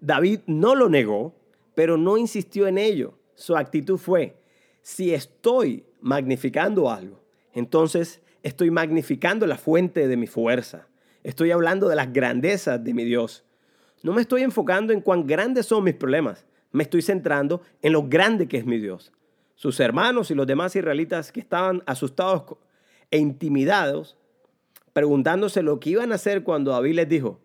David 0.00 0.40
no 0.46 0.74
lo 0.74 0.88
negó, 0.88 1.34
pero 1.74 1.98
no 1.98 2.16
insistió 2.16 2.66
en 2.66 2.78
ello. 2.78 3.14
Su 3.34 3.56
actitud 3.56 3.98
fue, 3.98 4.36
si 4.82 5.12
estoy 5.12 5.84
magnificando 6.00 6.90
algo, 6.90 7.20
entonces 7.52 8.20
estoy 8.42 8.70
magnificando 8.70 9.46
la 9.46 9.58
fuente 9.58 10.08
de 10.08 10.16
mi 10.16 10.26
fuerza. 10.26 10.86
Estoy 11.22 11.50
hablando 11.50 11.88
de 11.88 11.96
las 11.96 12.12
grandezas 12.12 12.82
de 12.82 12.94
mi 12.94 13.04
Dios. 13.04 13.44
No 14.02 14.12
me 14.14 14.22
estoy 14.22 14.42
enfocando 14.42 14.92
en 14.92 15.02
cuán 15.02 15.26
grandes 15.26 15.66
son 15.66 15.84
mis 15.84 15.94
problemas, 15.94 16.46
me 16.72 16.84
estoy 16.84 17.02
centrando 17.02 17.60
en 17.82 17.92
lo 17.92 18.08
grande 18.08 18.48
que 18.48 18.56
es 18.56 18.64
mi 18.64 18.78
Dios. 18.78 19.12
Sus 19.60 19.78
hermanos 19.78 20.30
y 20.30 20.34
los 20.34 20.46
demás 20.46 20.74
israelitas 20.74 21.32
que 21.32 21.40
estaban 21.40 21.82
asustados 21.84 22.56
e 23.10 23.18
intimidados, 23.18 24.16
preguntándose 24.94 25.62
lo 25.62 25.78
que 25.80 25.90
iban 25.90 26.12
a 26.12 26.14
hacer 26.14 26.44
cuando 26.44 26.70
David 26.70 26.94
les 26.94 27.08
dijo 27.10 27.40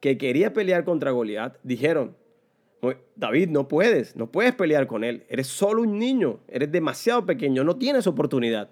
que 0.00 0.18
quería 0.18 0.52
pelear 0.52 0.84
contra 0.84 1.12
Goliat, 1.12 1.56
dijeron, 1.62 2.18
David, 3.16 3.48
no 3.48 3.66
puedes, 3.66 4.14
no 4.14 4.30
puedes 4.30 4.54
pelear 4.54 4.86
con 4.86 5.04
él, 5.04 5.24
eres 5.30 5.46
solo 5.46 5.80
un 5.80 5.98
niño, 5.98 6.40
eres 6.48 6.70
demasiado 6.70 7.24
pequeño, 7.24 7.64
no 7.64 7.76
tienes 7.76 8.06
oportunidad. 8.06 8.68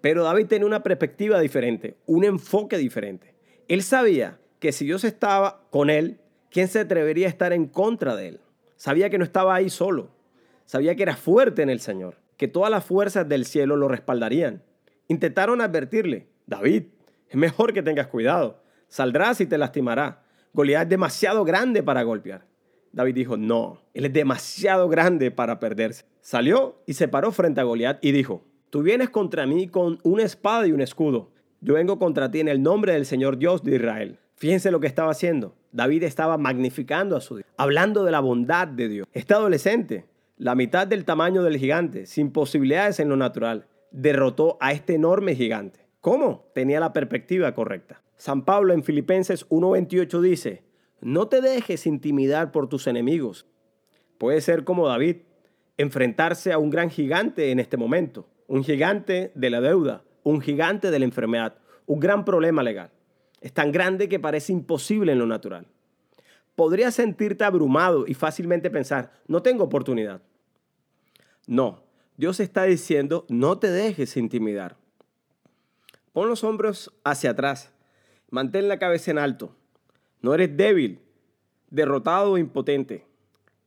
Pero 0.00 0.24
David 0.24 0.46
tenía 0.46 0.66
una 0.66 0.82
perspectiva 0.82 1.38
diferente, 1.38 1.98
un 2.06 2.24
enfoque 2.24 2.78
diferente. 2.78 3.34
Él 3.68 3.82
sabía 3.82 4.40
que 4.58 4.72
si 4.72 4.86
Dios 4.86 5.04
estaba 5.04 5.66
con 5.68 5.90
él, 5.90 6.18
¿quién 6.50 6.68
se 6.68 6.80
atrevería 6.80 7.26
a 7.26 7.28
estar 7.28 7.52
en 7.52 7.66
contra 7.66 8.16
de 8.16 8.28
él? 8.28 8.40
Sabía 8.76 9.10
que 9.10 9.18
no 9.18 9.24
estaba 9.24 9.54
ahí 9.54 9.68
solo. 9.68 10.18
Sabía 10.70 10.94
que 10.94 11.02
era 11.02 11.16
fuerte 11.16 11.62
en 11.62 11.68
el 11.68 11.80
Señor, 11.80 12.18
que 12.36 12.46
todas 12.46 12.70
las 12.70 12.84
fuerzas 12.84 13.28
del 13.28 13.44
cielo 13.44 13.74
lo 13.74 13.88
respaldarían. 13.88 14.62
Intentaron 15.08 15.60
advertirle, 15.60 16.28
David, 16.46 16.84
es 17.28 17.34
mejor 17.34 17.72
que 17.72 17.82
tengas 17.82 18.06
cuidado. 18.06 18.62
Saldrás 18.86 19.40
y 19.40 19.46
te 19.46 19.58
lastimará. 19.58 20.22
Goliat 20.52 20.84
es 20.84 20.88
demasiado 20.88 21.44
grande 21.44 21.82
para 21.82 22.04
golpear. 22.04 22.46
David 22.92 23.16
dijo, 23.16 23.36
no, 23.36 23.80
él 23.94 24.04
es 24.04 24.12
demasiado 24.12 24.88
grande 24.88 25.32
para 25.32 25.58
perderse. 25.58 26.04
Salió 26.20 26.80
y 26.86 26.92
se 26.94 27.08
paró 27.08 27.32
frente 27.32 27.60
a 27.60 27.64
Goliat 27.64 27.98
y 28.00 28.12
dijo, 28.12 28.44
tú 28.70 28.84
vienes 28.84 29.10
contra 29.10 29.46
mí 29.46 29.66
con 29.66 29.98
una 30.04 30.22
espada 30.22 30.68
y 30.68 30.70
un 30.70 30.82
escudo. 30.82 31.32
Yo 31.60 31.74
vengo 31.74 31.98
contra 31.98 32.30
ti 32.30 32.38
en 32.38 32.46
el 32.46 32.62
nombre 32.62 32.92
del 32.92 33.06
Señor 33.06 33.38
Dios 33.38 33.64
de 33.64 33.74
Israel. 33.74 34.20
Fíjense 34.36 34.70
lo 34.70 34.78
que 34.78 34.86
estaba 34.86 35.10
haciendo. 35.10 35.56
David 35.72 36.04
estaba 36.04 36.38
magnificando 36.38 37.16
a 37.16 37.20
su 37.20 37.38
Dios, 37.38 37.48
hablando 37.56 38.04
de 38.04 38.12
la 38.12 38.20
bondad 38.20 38.68
de 38.68 38.88
Dios. 38.88 39.08
Este 39.12 39.34
adolescente, 39.34 40.06
la 40.40 40.54
mitad 40.54 40.86
del 40.86 41.04
tamaño 41.04 41.42
del 41.42 41.58
gigante, 41.58 42.06
sin 42.06 42.32
posibilidades 42.32 42.98
en 42.98 43.10
lo 43.10 43.16
natural, 43.16 43.66
derrotó 43.90 44.56
a 44.58 44.72
este 44.72 44.94
enorme 44.94 45.34
gigante. 45.34 45.86
¿Cómo? 46.00 46.50
Tenía 46.54 46.80
la 46.80 46.94
perspectiva 46.94 47.52
correcta. 47.52 48.00
San 48.16 48.46
Pablo 48.46 48.72
en 48.72 48.82
Filipenses 48.82 49.46
1:28 49.50 50.20
dice, 50.22 50.62
no 51.02 51.28
te 51.28 51.42
dejes 51.42 51.86
intimidar 51.86 52.52
por 52.52 52.70
tus 52.70 52.86
enemigos. 52.86 53.44
Puede 54.16 54.40
ser 54.40 54.64
como 54.64 54.88
David, 54.88 55.16
enfrentarse 55.76 56.54
a 56.54 56.58
un 56.58 56.70
gran 56.70 56.88
gigante 56.88 57.50
en 57.50 57.60
este 57.60 57.76
momento, 57.76 58.26
un 58.46 58.64
gigante 58.64 59.32
de 59.34 59.50
la 59.50 59.60
deuda, 59.60 60.04
un 60.22 60.40
gigante 60.40 60.90
de 60.90 61.00
la 61.00 61.04
enfermedad, 61.04 61.58
un 61.84 62.00
gran 62.00 62.24
problema 62.24 62.62
legal. 62.62 62.90
Es 63.42 63.52
tan 63.52 63.72
grande 63.72 64.08
que 64.08 64.18
parece 64.18 64.54
imposible 64.54 65.12
en 65.12 65.18
lo 65.18 65.26
natural. 65.26 65.66
Podrías 66.56 66.94
sentirte 66.94 67.44
abrumado 67.44 68.06
y 68.06 68.14
fácilmente 68.14 68.70
pensar, 68.70 69.12
no 69.26 69.42
tengo 69.42 69.64
oportunidad. 69.64 70.22
No, 71.50 71.82
Dios 72.16 72.38
está 72.38 72.62
diciendo, 72.62 73.26
no 73.28 73.58
te 73.58 73.72
dejes 73.72 74.16
intimidar. 74.16 74.76
Pon 76.12 76.28
los 76.28 76.44
hombros 76.44 76.92
hacia 77.02 77.30
atrás, 77.30 77.72
mantén 78.30 78.68
la 78.68 78.78
cabeza 78.78 79.10
en 79.10 79.18
alto. 79.18 79.56
No 80.22 80.32
eres 80.32 80.56
débil, 80.56 81.00
derrotado 81.68 82.30
o 82.30 82.38
impotente. 82.38 83.04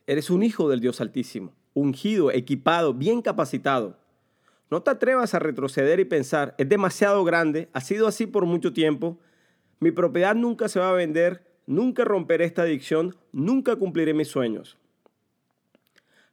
Eres 0.08 0.30
un 0.30 0.44
hijo 0.44 0.70
del 0.70 0.80
Dios 0.80 1.02
Altísimo, 1.02 1.52
ungido, 1.74 2.32
equipado, 2.32 2.94
bien 2.94 3.22
capacitado. 3.22 3.98
No 4.70 4.82
te 4.82 4.92
atrevas 4.92 5.34
a 5.34 5.40
retroceder 5.40 6.00
y 6.00 6.06
pensar, 6.06 6.56
es 6.58 6.70
demasiado 6.70 7.22
grande, 7.26 7.68
ha 7.74 7.82
sido 7.82 8.08
así 8.08 8.28
por 8.28 8.46
mucho 8.46 8.72
tiempo, 8.72 9.20
mi 9.82 9.92
propiedad 9.92 10.36
nunca 10.36 10.70
se 10.70 10.80
va 10.80 10.90
a 10.90 10.94
vender, 10.94 11.46
nunca 11.68 12.06
romperé 12.06 12.46
esta 12.46 12.62
adicción, 12.62 13.14
nunca 13.34 13.76
cumpliré 13.76 14.14
mis 14.14 14.30
sueños. 14.30 14.78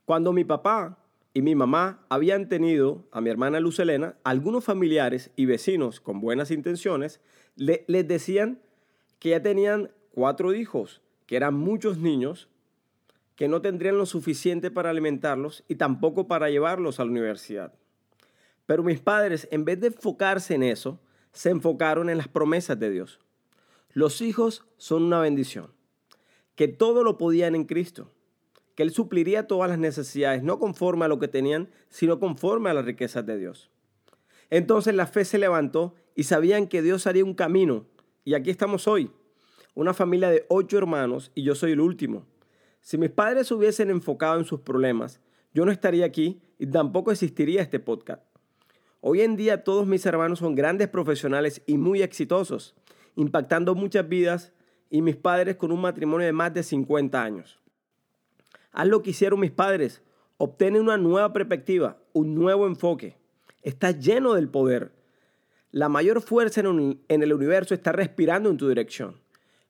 Cuando 0.04 0.32
mi 0.32 0.44
papá 0.44 0.96
y 1.32 1.42
mi 1.42 1.54
mamá 1.54 2.04
habían 2.08 2.48
tenido 2.48 3.06
a 3.12 3.20
mi 3.20 3.30
hermana 3.30 3.60
Luz 3.60 3.78
Elena, 3.78 4.16
algunos 4.24 4.64
familiares 4.64 5.30
y 5.36 5.46
vecinos 5.46 6.00
con 6.00 6.20
buenas 6.20 6.50
intenciones 6.50 7.20
les 7.56 8.08
decían 8.08 8.60
que 9.18 9.30
ya 9.30 9.42
tenían 9.42 9.92
cuatro 10.12 10.54
hijos, 10.54 11.02
que 11.26 11.36
eran 11.36 11.54
muchos 11.54 11.98
niños, 11.98 12.48
que 13.36 13.48
no 13.48 13.62
tendrían 13.62 13.98
lo 13.98 14.06
suficiente 14.06 14.70
para 14.70 14.90
alimentarlos 14.90 15.64
y 15.68 15.76
tampoco 15.76 16.26
para 16.26 16.50
llevarlos 16.50 16.98
a 16.98 17.04
la 17.04 17.10
universidad. 17.10 17.74
Pero 18.66 18.82
mis 18.82 19.00
padres, 19.00 19.48
en 19.50 19.64
vez 19.64 19.80
de 19.80 19.88
enfocarse 19.88 20.54
en 20.54 20.62
eso, 20.62 21.00
se 21.32 21.50
enfocaron 21.50 22.10
en 22.10 22.18
las 22.18 22.28
promesas 22.28 22.78
de 22.78 22.90
Dios. 22.90 23.20
Los 23.92 24.20
hijos 24.20 24.64
son 24.76 25.04
una 25.04 25.20
bendición, 25.20 25.72
que 26.54 26.68
todo 26.68 27.02
lo 27.04 27.18
podían 27.18 27.54
en 27.54 27.64
Cristo, 27.64 28.12
que 28.80 28.84
Él 28.84 28.92
supliría 28.92 29.46
todas 29.46 29.68
las 29.68 29.78
necesidades, 29.78 30.42
no 30.42 30.58
conforme 30.58 31.04
a 31.04 31.08
lo 31.08 31.18
que 31.18 31.28
tenían, 31.28 31.68
sino 31.90 32.18
conforme 32.18 32.70
a 32.70 32.72
las 32.72 32.86
riquezas 32.86 33.26
de 33.26 33.36
Dios. 33.36 33.70
Entonces 34.48 34.94
la 34.94 35.06
fe 35.06 35.26
se 35.26 35.36
levantó 35.36 35.94
y 36.14 36.22
sabían 36.22 36.66
que 36.66 36.80
Dios 36.80 37.06
haría 37.06 37.26
un 37.26 37.34
camino. 37.34 37.84
Y 38.24 38.32
aquí 38.32 38.48
estamos 38.48 38.88
hoy, 38.88 39.10
una 39.74 39.92
familia 39.92 40.30
de 40.30 40.46
ocho 40.48 40.78
hermanos 40.78 41.30
y 41.34 41.42
yo 41.42 41.54
soy 41.54 41.72
el 41.72 41.80
último. 41.82 42.24
Si 42.80 42.96
mis 42.96 43.10
padres 43.10 43.52
hubiesen 43.52 43.90
enfocado 43.90 44.38
en 44.38 44.46
sus 44.46 44.60
problemas, 44.60 45.20
yo 45.52 45.66
no 45.66 45.72
estaría 45.72 46.06
aquí 46.06 46.40
y 46.58 46.64
tampoco 46.66 47.12
existiría 47.12 47.60
este 47.60 47.80
podcast. 47.80 48.22
Hoy 49.02 49.20
en 49.20 49.36
día 49.36 49.62
todos 49.62 49.86
mis 49.86 50.06
hermanos 50.06 50.38
son 50.38 50.54
grandes 50.54 50.88
profesionales 50.88 51.60
y 51.66 51.76
muy 51.76 52.00
exitosos, 52.00 52.74
impactando 53.14 53.74
muchas 53.74 54.08
vidas 54.08 54.54
y 54.88 55.02
mis 55.02 55.16
padres 55.16 55.56
con 55.56 55.70
un 55.70 55.82
matrimonio 55.82 56.24
de 56.24 56.32
más 56.32 56.54
de 56.54 56.62
50 56.62 57.22
años. 57.22 57.59
Haz 58.72 58.86
lo 58.86 59.02
que 59.02 59.10
hicieron 59.10 59.40
mis 59.40 59.50
padres, 59.50 60.02
obtén 60.36 60.76
una 60.76 60.96
nueva 60.96 61.32
perspectiva, 61.32 61.98
un 62.12 62.34
nuevo 62.34 62.66
enfoque. 62.66 63.16
Estás 63.62 63.98
lleno 63.98 64.34
del 64.34 64.48
poder. 64.48 64.92
La 65.72 65.88
mayor 65.88 66.20
fuerza 66.20 66.60
en, 66.60 66.98
el 67.08 67.32
universo 67.32 67.74
está 67.74 67.92
respirando 67.92 68.48
en 68.48 68.56
tu 68.56 68.68
dirección. 68.68 69.20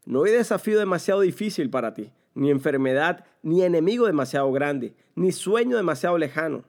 No 0.04 0.24
hay 0.24 0.32
desafío 0.32 0.78
demasiado 0.78 1.22
difícil 1.22 1.70
para 1.70 1.94
ti, 1.94 2.12
ni 2.34 2.50
enfermedad, 2.50 3.24
ni 3.42 3.62
enemigo 3.62 4.06
demasiado 4.06 4.50
grande, 4.52 4.94
ni 5.14 5.32
sueño 5.32 5.76
demasiado 5.76 6.16
lejano. 6.18 6.64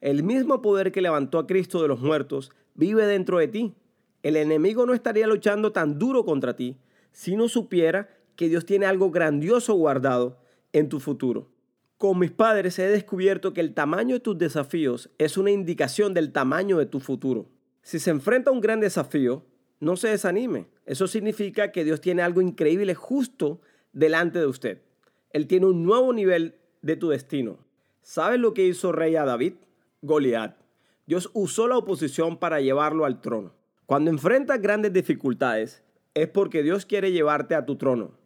El 0.00 0.22
mismo 0.22 0.62
poder 0.62 0.92
que 0.92 1.02
levantó 1.02 1.38
a 1.38 1.46
Cristo 1.46 1.82
de 1.82 1.88
los 1.88 2.00
muertos 2.00 2.52
vive 2.74 3.06
dentro 3.06 3.38
de 3.38 3.48
ti. 3.48 3.74
El 4.22 4.36
enemigo 4.36 4.86
no 4.86 4.94
estaría 4.94 5.26
luchando 5.26 5.72
tan 5.72 5.98
duro 5.98 6.24
contra 6.24 6.54
ti 6.54 6.76
si 7.12 7.34
no 7.34 7.48
supiera 7.48 8.10
que 8.36 8.48
Dios 8.48 8.66
tiene 8.66 8.86
algo 8.86 9.10
grandioso 9.10 9.74
guardado 9.74 10.38
en 10.78 10.90
tu 10.90 11.00
futuro. 11.00 11.48
Con 11.96 12.18
mis 12.18 12.30
padres 12.30 12.78
he 12.78 12.86
descubierto 12.86 13.54
que 13.54 13.62
el 13.62 13.72
tamaño 13.72 14.16
de 14.16 14.20
tus 14.20 14.36
desafíos 14.36 15.10
es 15.16 15.38
una 15.38 15.50
indicación 15.50 16.12
del 16.12 16.32
tamaño 16.32 16.76
de 16.76 16.84
tu 16.84 17.00
futuro. 17.00 17.48
Si 17.80 17.98
se 17.98 18.10
enfrenta 18.10 18.50
a 18.50 18.52
un 18.52 18.60
gran 18.60 18.80
desafío, 18.80 19.42
no 19.80 19.96
se 19.96 20.08
desanime. 20.08 20.66
Eso 20.84 21.06
significa 21.06 21.72
que 21.72 21.84
Dios 21.84 22.02
tiene 22.02 22.20
algo 22.20 22.42
increíble 22.42 22.94
justo 22.94 23.62
delante 23.94 24.38
de 24.38 24.46
usted. 24.46 24.82
Él 25.30 25.46
tiene 25.46 25.64
un 25.64 25.82
nuevo 25.82 26.12
nivel 26.12 26.56
de 26.82 26.96
tu 26.96 27.08
destino. 27.08 27.58
¿Sabes 28.02 28.38
lo 28.38 28.52
que 28.52 28.66
hizo 28.66 28.92
rey 28.92 29.16
a 29.16 29.24
David? 29.24 29.54
Goliat. 30.02 30.58
Dios 31.06 31.30
usó 31.32 31.68
la 31.68 31.78
oposición 31.78 32.36
para 32.36 32.60
llevarlo 32.60 33.06
al 33.06 33.22
trono. 33.22 33.54
Cuando 33.86 34.10
enfrentas 34.10 34.60
grandes 34.60 34.92
dificultades, 34.92 35.82
es 36.12 36.28
porque 36.28 36.62
Dios 36.62 36.84
quiere 36.84 37.12
llevarte 37.12 37.54
a 37.54 37.64
tu 37.64 37.76
trono. 37.76 38.25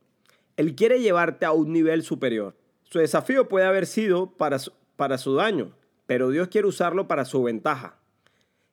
Él 0.60 0.74
quiere 0.74 1.00
llevarte 1.00 1.46
a 1.46 1.52
un 1.52 1.72
nivel 1.72 2.02
superior. 2.02 2.54
Su 2.82 2.98
desafío 2.98 3.48
puede 3.48 3.64
haber 3.64 3.86
sido 3.86 4.36
para 4.36 4.58
su, 4.58 4.72
para 4.96 5.16
su 5.16 5.34
daño, 5.34 5.72
pero 6.04 6.28
Dios 6.28 6.48
quiere 6.48 6.68
usarlo 6.68 7.08
para 7.08 7.24
su 7.24 7.42
ventaja. 7.42 7.98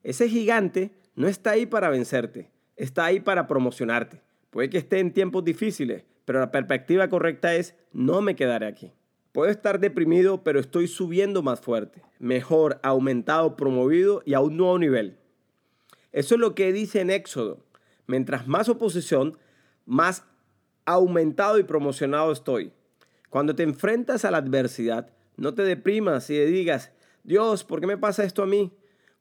Ese 0.03 0.27
gigante 0.27 0.91
no 1.15 1.29
está 1.29 1.51
ahí 1.51 1.65
para 1.65 1.89
vencerte, 1.89 2.51
está 2.75 3.06
ahí 3.06 3.22
para 3.22 3.48
promocionarte. 3.48 4.22
Puede 4.50 4.70
que 4.70 4.79
esté 4.79 5.00
en 5.00 5.13
tiempos 5.13 5.46
difíciles, 5.46 6.03
pero 6.25 6.41
la 6.41 6.51
perspectiva 6.51 7.08
correcta 7.08 7.56
es 7.56 7.74
no 7.94 8.22
me 8.22 8.36
quedaré 8.36 8.65
aquí. 8.65 8.91
Puedo 9.32 9.50
estar 9.50 9.79
deprimido, 9.79 10.44
pero 10.44 10.60
estoy 10.60 10.89
subiendo 10.89 11.41
más 11.41 11.62
fuerte, 11.62 12.03
mejor, 12.20 12.82
aumentado, 12.84 13.56
promovido 13.56 14.24
y 14.25 14.34
a 14.34 14.41
un 14.41 14.58
nuevo 14.58 14.77
nivel. 14.77 15.20
Eso 16.12 16.36
es 16.36 16.41
lo 16.41 16.53
que 16.53 16.74
dice 16.74 17.00
en 17.00 17.12
Éxodo. 17.12 17.63
Mientras 18.08 18.46
más 18.46 18.67
oposición, 18.67 19.38
más 19.86 20.25
aumentado 20.94 21.60
y 21.60 21.63
promocionado 21.63 22.32
estoy. 22.32 22.72
Cuando 23.29 23.56
te 23.56 23.63
enfrentas 23.63 24.25
a 24.25 24.32
la 24.32 24.38
adversidad, 24.38 25.10
no 25.36 25.53
te 25.53 25.63
deprimas 25.63 26.29
y 26.29 26.38
le 26.38 26.46
digas, 26.46 26.91
Dios, 27.24 27.63
¿por 27.63 27.82
qué 27.82 27.88
me 27.88 27.98
pasa 27.98 28.24
esto 28.24 28.41
a 28.41 28.48
mí? 28.48 28.72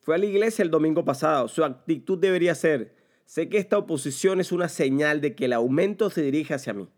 Fue 0.00 0.14
a 0.14 0.18
la 0.18 0.26
iglesia 0.26 0.62
el 0.62 0.70
domingo 0.70 1.04
pasado. 1.04 1.48
Su 1.48 1.64
actitud 1.64 2.18
debería 2.18 2.54
ser, 2.54 2.94
sé 3.24 3.48
que 3.48 3.58
esta 3.58 3.78
oposición 3.78 4.40
es 4.40 4.52
una 4.52 4.68
señal 4.68 5.20
de 5.20 5.34
que 5.34 5.46
el 5.46 5.52
aumento 5.52 6.08
se 6.08 6.22
dirige 6.22 6.54
hacia 6.54 6.72
mí. 6.72 6.88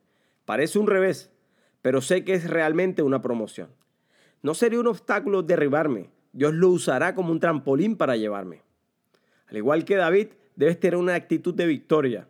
Parece 0.45 0.79
un 0.79 0.87
revés, 0.87 1.31
pero 1.81 2.03
sé 2.03 2.25
que 2.25 2.35
es 2.35 2.49
realmente 2.49 3.03
una 3.03 3.23
promoción. 3.23 3.71
No 4.43 4.55
sería 4.55 4.81
un 4.81 4.87
obstáculo 4.87 5.43
derribarme, 5.43 6.11
Dios 6.33 6.53
lo 6.55 6.69
usará 6.69 7.15
como 7.15 7.33
un 7.33 7.41
trampolín 7.41 7.97
para 7.97 8.17
llevarme. 8.17 8.63
Al 9.47 9.57
igual 9.57 9.85
que 9.85 9.97
David, 9.97 10.29
debes 10.57 10.79
tener 10.79 10.97
una 10.97 11.15
actitud 11.15 11.55
de 11.55 11.67
victoria. 11.67 12.29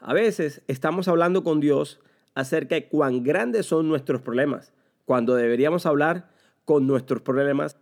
A 0.00 0.14
veces 0.14 0.62
estamos 0.66 1.08
hablando 1.08 1.44
con 1.44 1.60
Dios 1.60 2.00
acerca 2.34 2.74
de 2.74 2.88
cuán 2.88 3.22
grandes 3.22 3.66
son 3.66 3.86
nuestros 3.86 4.22
problemas, 4.22 4.72
cuando 5.04 5.34
deberíamos 5.34 5.84
hablar 5.84 6.30
con 6.64 6.86
nuestros 6.86 7.20
problemas 7.20 7.76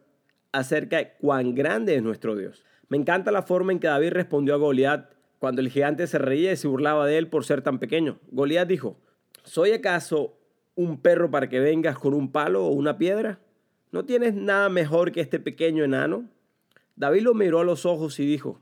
acerca 0.50 0.96
de 0.96 1.12
cuán 1.20 1.54
grande 1.54 1.94
es 1.94 2.02
nuestro 2.02 2.34
Dios. 2.34 2.64
Me 2.88 2.96
encanta 2.96 3.30
la 3.30 3.42
forma 3.42 3.70
en 3.70 3.78
que 3.78 3.86
David 3.86 4.10
respondió 4.10 4.54
a 4.54 4.58
Goliat 4.58 5.12
cuando 5.38 5.60
el 5.60 5.68
gigante 5.68 6.08
se 6.08 6.18
reía 6.18 6.50
y 6.50 6.56
se 6.56 6.66
burlaba 6.66 7.06
de 7.06 7.18
él 7.18 7.28
por 7.28 7.44
ser 7.44 7.62
tan 7.62 7.78
pequeño. 7.78 8.18
Goliat 8.32 8.66
dijo, 8.66 8.98
¿soy 9.44 9.70
acaso 9.70 10.36
un 10.74 11.00
perro 11.00 11.30
para 11.30 11.48
que 11.48 11.60
vengas 11.60 11.98
con 11.98 12.14
un 12.14 12.32
palo 12.32 12.66
o 12.66 12.70
una 12.70 12.98
piedra? 12.98 13.38
¿No 13.92 14.04
tienes 14.04 14.34
nada 14.34 14.68
mejor 14.68 15.12
que 15.12 15.20
este 15.20 15.38
pequeño 15.38 15.84
enano? 15.84 16.28
David 16.96 17.22
lo 17.22 17.34
miró 17.34 17.60
a 17.60 17.64
los 17.64 17.86
ojos 17.86 18.18
y 18.18 18.26
dijo, 18.26 18.60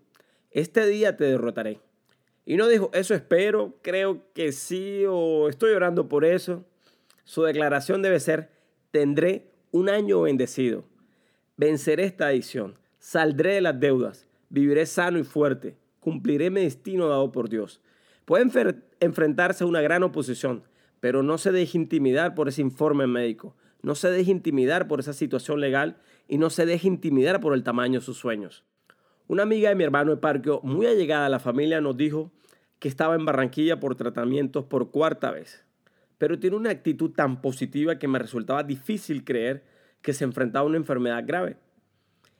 este 0.51 0.87
día 0.87 1.16
te 1.16 1.25
derrotaré. 1.25 1.81
Y 2.47 2.57
no 2.57 2.69
dijo, 2.69 2.91
eso 2.95 3.13
espero, 3.13 3.75
creo 3.83 4.23
que 4.33 4.53
sí 4.53 5.05
o 5.09 5.49
estoy 5.49 5.73
orando 5.73 6.09
por 6.09 6.25
eso. 6.25 6.65
Su 7.25 7.43
declaración 7.43 8.03
debe 8.03 8.21
ser, 8.21 8.51
tendré 8.93 9.51
un 9.73 9.89
año 9.89 10.23
bendecido. 10.23 10.85
Venceré 11.57 12.05
esta 12.05 12.29
adicción, 12.29 12.79
saldré 13.01 13.55
de 13.55 13.61
las 13.63 13.81
deudas, 13.81 14.29
viviré 14.49 14.87
sano 14.87 15.19
y 15.19 15.25
fuerte, 15.25 15.77
cumpliré 15.99 16.51
mi 16.51 16.61
destino 16.61 17.09
dado 17.09 17.33
por 17.33 17.49
Dios. 17.49 17.81
Puede 18.25 18.49
enfrentarse 19.01 19.65
a 19.65 19.67
una 19.67 19.81
gran 19.81 20.05
oposición, 20.05 20.63
pero 21.01 21.25
no 21.25 21.39
se 21.39 21.51
deje 21.51 21.79
intimidar 21.79 22.35
por 22.37 22.49
ese 22.49 22.63
informe 22.63 23.09
médico, 23.09 23.57
no 23.83 23.97
se 23.97 24.11
deje 24.11 24.31
intimidar 24.31 24.87
por 24.87 25.01
esa 25.01 25.13
situación 25.13 25.61
legal 25.61 25.97
y 26.29 26.39
no 26.39 26.51
se 26.51 26.65
deje 26.65 26.87
intimidar 26.87 27.41
por 27.41 27.55
el 27.55 27.65
tamaño 27.65 27.99
de 28.01 28.07
sus 28.07 28.19
sueños. 28.19 28.65
Una 29.29 29.43
amiga 29.43 29.71
de 29.71 29.75
mi 29.75 29.83
hermano 29.83 30.13
de 30.13 30.19
Parquio, 30.19 30.61
muy 30.63 30.87
allegada 30.87 31.27
a 31.27 31.31
la 31.31 31.41
familia, 31.41 31.81
nos 31.81 31.97
dijo 31.97 32.31
que 32.79 32.89
estaba 32.89 33.15
en 33.15 33.25
Barranquilla 33.25 33.81
por 33.81 33.95
tratamientos 33.95 34.65
por 34.65 34.91
cuarta 34.91 35.31
vez, 35.31 35.65
pero 36.19 36.39
tiene 36.39 36.57
una 36.57 36.71
actitud 36.71 37.11
tan 37.11 37.41
positiva 37.41 37.99
que 37.99 38.09
me 38.09 38.19
resultaba 38.19 38.62
difícil 38.62 39.25
creer 39.25 39.65
que 40.03 40.12
se 40.12 40.25
enfrentaba 40.25 40.65
a 40.65 40.69
una 40.69 40.77
enfermedad 40.77 41.25
grave. 41.27 41.57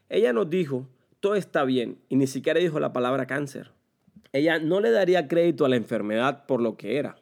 Ella 0.09 0.33
nos 0.33 0.49
dijo, 0.49 0.89
todo 1.21 1.35
está 1.35 1.65
bien, 1.65 1.99
y 2.09 2.17
ni 2.17 2.27
siquiera 2.27 2.61
dijo 2.61 2.79
la 2.79 2.93
palabra 2.93 3.27
cáncer. 3.27 3.73
Ella 4.33 4.59
no 4.59 4.81
le 4.81 4.91
daría 4.91 5.29
crédito 5.29 5.65
a 5.65 5.69
la 5.69 5.77
enfermedad 5.77 6.47
por 6.47 6.61
lo 6.61 6.77
que 6.77 6.99
era. 6.99 7.17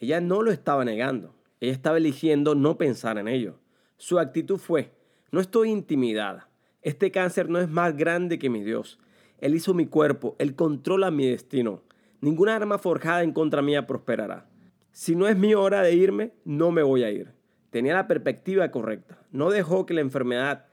Ella 0.00 0.20
no 0.20 0.42
lo 0.42 0.50
estaba 0.50 0.84
negando. 0.84 1.34
Ella 1.60 1.72
estaba 1.72 1.96
eligiendo 1.96 2.54
no 2.54 2.78
pensar 2.78 3.18
en 3.18 3.26
ello. 3.26 3.58
Su 3.96 4.18
actitud 4.18 4.58
fue, 4.58 4.92
no 5.32 5.40
estoy 5.40 5.70
intimidada. 5.70 6.48
Este 6.82 7.10
cáncer 7.10 7.48
no 7.48 7.58
es 7.58 7.68
más 7.68 7.96
grande 7.96 8.38
que 8.38 8.50
mi 8.50 8.62
Dios. 8.62 8.98
Él 9.40 9.54
hizo 9.54 9.74
mi 9.74 9.86
cuerpo, 9.86 10.36
Él 10.38 10.54
controla 10.54 11.10
mi 11.10 11.26
destino. 11.26 11.82
Ninguna 12.20 12.56
arma 12.56 12.78
forjada 12.78 13.22
en 13.22 13.32
contra 13.32 13.62
mía 13.62 13.86
prosperará. 13.86 14.46
Si 14.92 15.14
no 15.14 15.28
es 15.28 15.36
mi 15.36 15.54
hora 15.54 15.82
de 15.82 15.94
irme, 15.94 16.32
no 16.44 16.72
me 16.72 16.82
voy 16.82 17.04
a 17.04 17.10
ir. 17.10 17.32
Tenía 17.70 17.94
la 17.94 18.08
perspectiva 18.08 18.70
correcta. 18.70 19.18
No 19.30 19.50
dejó 19.50 19.86
que 19.86 19.94
la 19.94 20.00
enfermedad 20.00 20.66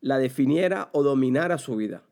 la 0.00 0.18
definiera 0.18 0.90
o 0.92 1.02
dominara 1.02 1.58
su 1.58 1.76
vida. 1.76 2.02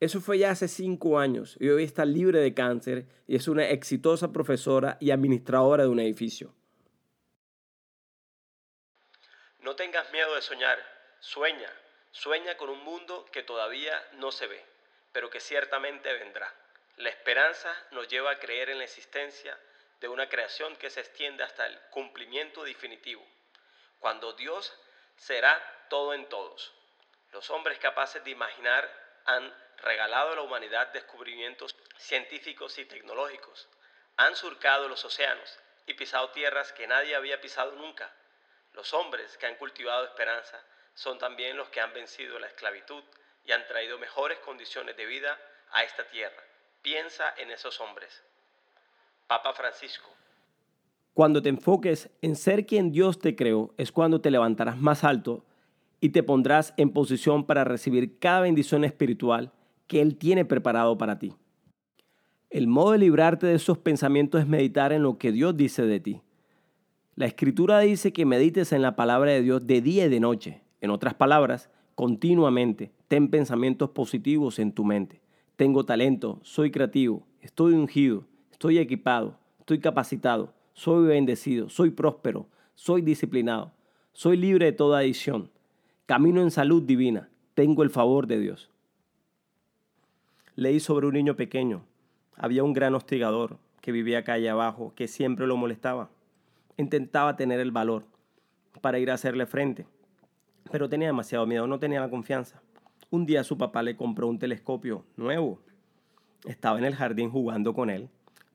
Eso 0.00 0.20
fue 0.20 0.38
ya 0.38 0.50
hace 0.50 0.68
cinco 0.68 1.18
años 1.18 1.56
y 1.60 1.68
hoy 1.68 1.84
está 1.84 2.04
libre 2.04 2.40
de 2.40 2.52
cáncer 2.52 3.06
y 3.26 3.36
es 3.36 3.48
una 3.48 3.68
exitosa 3.68 4.32
profesora 4.32 4.98
y 5.00 5.12
administradora 5.12 5.84
de 5.84 5.88
un 5.88 6.00
edificio. 6.00 6.54
No 9.60 9.76
tengas 9.76 10.10
miedo 10.12 10.34
de 10.34 10.42
soñar, 10.42 10.78
sueña, 11.20 11.70
sueña 12.10 12.56
con 12.58 12.68
un 12.68 12.84
mundo 12.84 13.24
que 13.32 13.42
todavía 13.42 13.94
no 14.18 14.30
se 14.30 14.46
ve, 14.46 14.60
pero 15.12 15.30
que 15.30 15.40
ciertamente 15.40 16.12
vendrá. 16.12 16.52
La 16.96 17.08
esperanza 17.08 17.74
nos 17.90 18.08
lleva 18.08 18.30
a 18.30 18.38
creer 18.38 18.70
en 18.70 18.78
la 18.78 18.84
existencia 18.84 19.58
de 20.00 20.08
una 20.08 20.28
creación 20.28 20.76
que 20.76 20.90
se 20.90 21.00
extiende 21.00 21.42
hasta 21.42 21.66
el 21.66 21.78
cumplimiento 21.90 22.64
definitivo, 22.64 23.26
cuando 23.98 24.32
Dios 24.34 24.72
será 25.16 25.60
todo 25.88 26.14
en 26.14 26.28
todos. 26.28 26.72
Los 27.32 27.50
hombres 27.50 27.78
capaces 27.78 28.22
de 28.22 28.30
imaginar 28.30 28.88
han 29.24 29.52
regalado 29.78 30.32
a 30.32 30.36
la 30.36 30.42
humanidad 30.42 30.88
descubrimientos 30.88 31.74
científicos 31.96 32.78
y 32.78 32.84
tecnológicos, 32.84 33.68
han 34.16 34.36
surcado 34.36 34.88
los 34.88 35.04
océanos 35.04 35.58
y 35.86 35.94
pisado 35.94 36.30
tierras 36.30 36.72
que 36.72 36.86
nadie 36.86 37.16
había 37.16 37.40
pisado 37.40 37.72
nunca. 37.72 38.14
Los 38.72 38.94
hombres 38.94 39.36
que 39.38 39.46
han 39.46 39.56
cultivado 39.56 40.04
esperanza 40.04 40.62
son 40.94 41.18
también 41.18 41.56
los 41.56 41.68
que 41.70 41.80
han 41.80 41.92
vencido 41.92 42.38
la 42.38 42.46
esclavitud 42.46 43.02
y 43.44 43.52
han 43.52 43.66
traído 43.66 43.98
mejores 43.98 44.38
condiciones 44.38 44.96
de 44.96 45.06
vida 45.06 45.38
a 45.70 45.82
esta 45.82 46.04
tierra. 46.08 46.42
Piensa 46.84 47.24
en 47.42 47.50
esos 47.50 47.80
hombres. 47.80 48.22
Papa 49.26 49.54
Francisco. 49.54 50.06
Cuando 51.14 51.40
te 51.40 51.48
enfoques 51.48 52.10
en 52.20 52.36
ser 52.36 52.66
quien 52.66 52.92
Dios 52.92 53.18
te 53.18 53.34
creó, 53.34 53.72
es 53.78 53.90
cuando 53.90 54.20
te 54.20 54.30
levantarás 54.30 54.76
más 54.76 55.02
alto 55.02 55.46
y 56.02 56.10
te 56.10 56.22
pondrás 56.22 56.74
en 56.76 56.90
posición 56.90 57.46
para 57.46 57.64
recibir 57.64 58.18
cada 58.18 58.42
bendición 58.42 58.84
espiritual 58.84 59.50
que 59.86 60.02
Él 60.02 60.18
tiene 60.18 60.44
preparado 60.44 60.98
para 60.98 61.18
ti. 61.18 61.34
El 62.50 62.66
modo 62.66 62.92
de 62.92 62.98
librarte 62.98 63.46
de 63.46 63.54
esos 63.54 63.78
pensamientos 63.78 64.42
es 64.42 64.46
meditar 64.46 64.92
en 64.92 65.04
lo 65.04 65.16
que 65.16 65.32
Dios 65.32 65.56
dice 65.56 65.86
de 65.86 66.00
ti. 66.00 66.20
La 67.14 67.24
escritura 67.24 67.78
dice 67.78 68.12
que 68.12 68.26
medites 68.26 68.72
en 68.72 68.82
la 68.82 68.94
palabra 68.94 69.30
de 69.30 69.40
Dios 69.40 69.66
de 69.66 69.80
día 69.80 70.04
y 70.04 70.10
de 70.10 70.20
noche. 70.20 70.60
En 70.82 70.90
otras 70.90 71.14
palabras, 71.14 71.70
continuamente 71.94 72.92
ten 73.08 73.30
pensamientos 73.30 73.88
positivos 73.88 74.58
en 74.58 74.72
tu 74.72 74.84
mente. 74.84 75.23
Tengo 75.56 75.84
talento, 75.84 76.40
soy 76.42 76.70
creativo, 76.70 77.26
estoy 77.40 77.74
ungido, 77.74 78.24
estoy 78.50 78.78
equipado, 78.78 79.38
estoy 79.60 79.78
capacitado, 79.80 80.52
soy 80.72 81.06
bendecido, 81.06 81.68
soy 81.68 81.90
próspero, 81.90 82.46
soy 82.74 83.02
disciplinado, 83.02 83.72
soy 84.12 84.36
libre 84.36 84.66
de 84.66 84.72
toda 84.72 84.98
adicción, 84.98 85.50
camino 86.06 86.42
en 86.42 86.50
salud 86.50 86.82
divina, 86.82 87.28
tengo 87.54 87.82
el 87.82 87.90
favor 87.90 88.26
de 88.26 88.40
Dios. 88.40 88.70
Leí 90.56 90.78
sobre 90.78 91.06
un 91.06 91.14
niño 91.14 91.34
pequeño. 91.34 91.84
Había 92.36 92.62
un 92.62 92.72
gran 92.72 92.94
hostigador 92.94 93.58
que 93.80 93.92
vivía 93.92 94.24
calle 94.24 94.48
abajo, 94.48 94.92
que 94.94 95.08
siempre 95.08 95.46
lo 95.46 95.56
molestaba. 95.56 96.10
Intentaba 96.76 97.36
tener 97.36 97.60
el 97.60 97.70
valor 97.70 98.04
para 98.80 98.98
ir 98.98 99.10
a 99.10 99.14
hacerle 99.14 99.46
frente, 99.46 99.86
pero 100.70 100.88
tenía 100.88 101.08
demasiado 101.08 101.46
miedo, 101.46 101.66
no 101.66 101.78
tenía 101.78 102.00
la 102.00 102.10
confianza. 102.10 102.60
Un 103.10 103.26
día 103.26 103.44
su 103.44 103.58
papá 103.58 103.82
le 103.82 103.96
compró 103.96 104.28
un 104.28 104.38
telescopio 104.38 105.04
nuevo. 105.16 105.60
Estaba 106.44 106.78
en 106.78 106.84
el 106.84 106.94
jardín 106.94 107.30
jugando 107.30 107.74
con 107.74 107.90
él, 107.90 108.08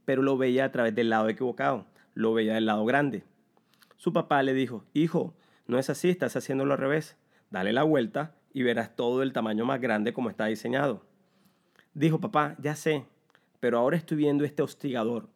pero 0.06 0.22
lo 0.22 0.38
veía 0.38 0.66
a 0.66 0.72
través 0.72 0.94
del 0.96 1.10
lado 1.10 1.30
equivocado, 1.30 1.86
lo 2.14 2.34
veía 2.34 2.56
del 2.56 2.66
lado 2.66 2.86
grande. 2.86 3.24
Su 3.98 4.14
papá 4.14 4.44
le 4.44 4.54
dijo, 4.54 4.84
hijo, 4.94 5.34
no 5.68 5.80
es 5.80 5.90
así, 5.90 6.10
estás 6.10 6.36
haciéndolo 6.36 6.74
al 6.74 6.80
revés. 6.80 7.18
Dale 7.50 7.74
la 7.74 7.84
vuelta 7.84 8.36
y 8.54 8.64
verás 8.64 8.96
todo 8.96 9.24
el 9.24 9.34
tamaño 9.34 9.66
más 9.66 9.82
grande 9.82 10.14
como 10.14 10.30
está 10.30 10.46
diseñado. 10.46 11.04
Dijo, 11.94 12.20
papá, 12.20 12.56
ya 12.60 12.76
sé, 12.76 13.06
pero 13.60 13.78
ahora 13.78 13.98
estoy 13.98 14.18
viendo 14.18 14.46
este 14.46 14.62
hostigador 14.62 15.30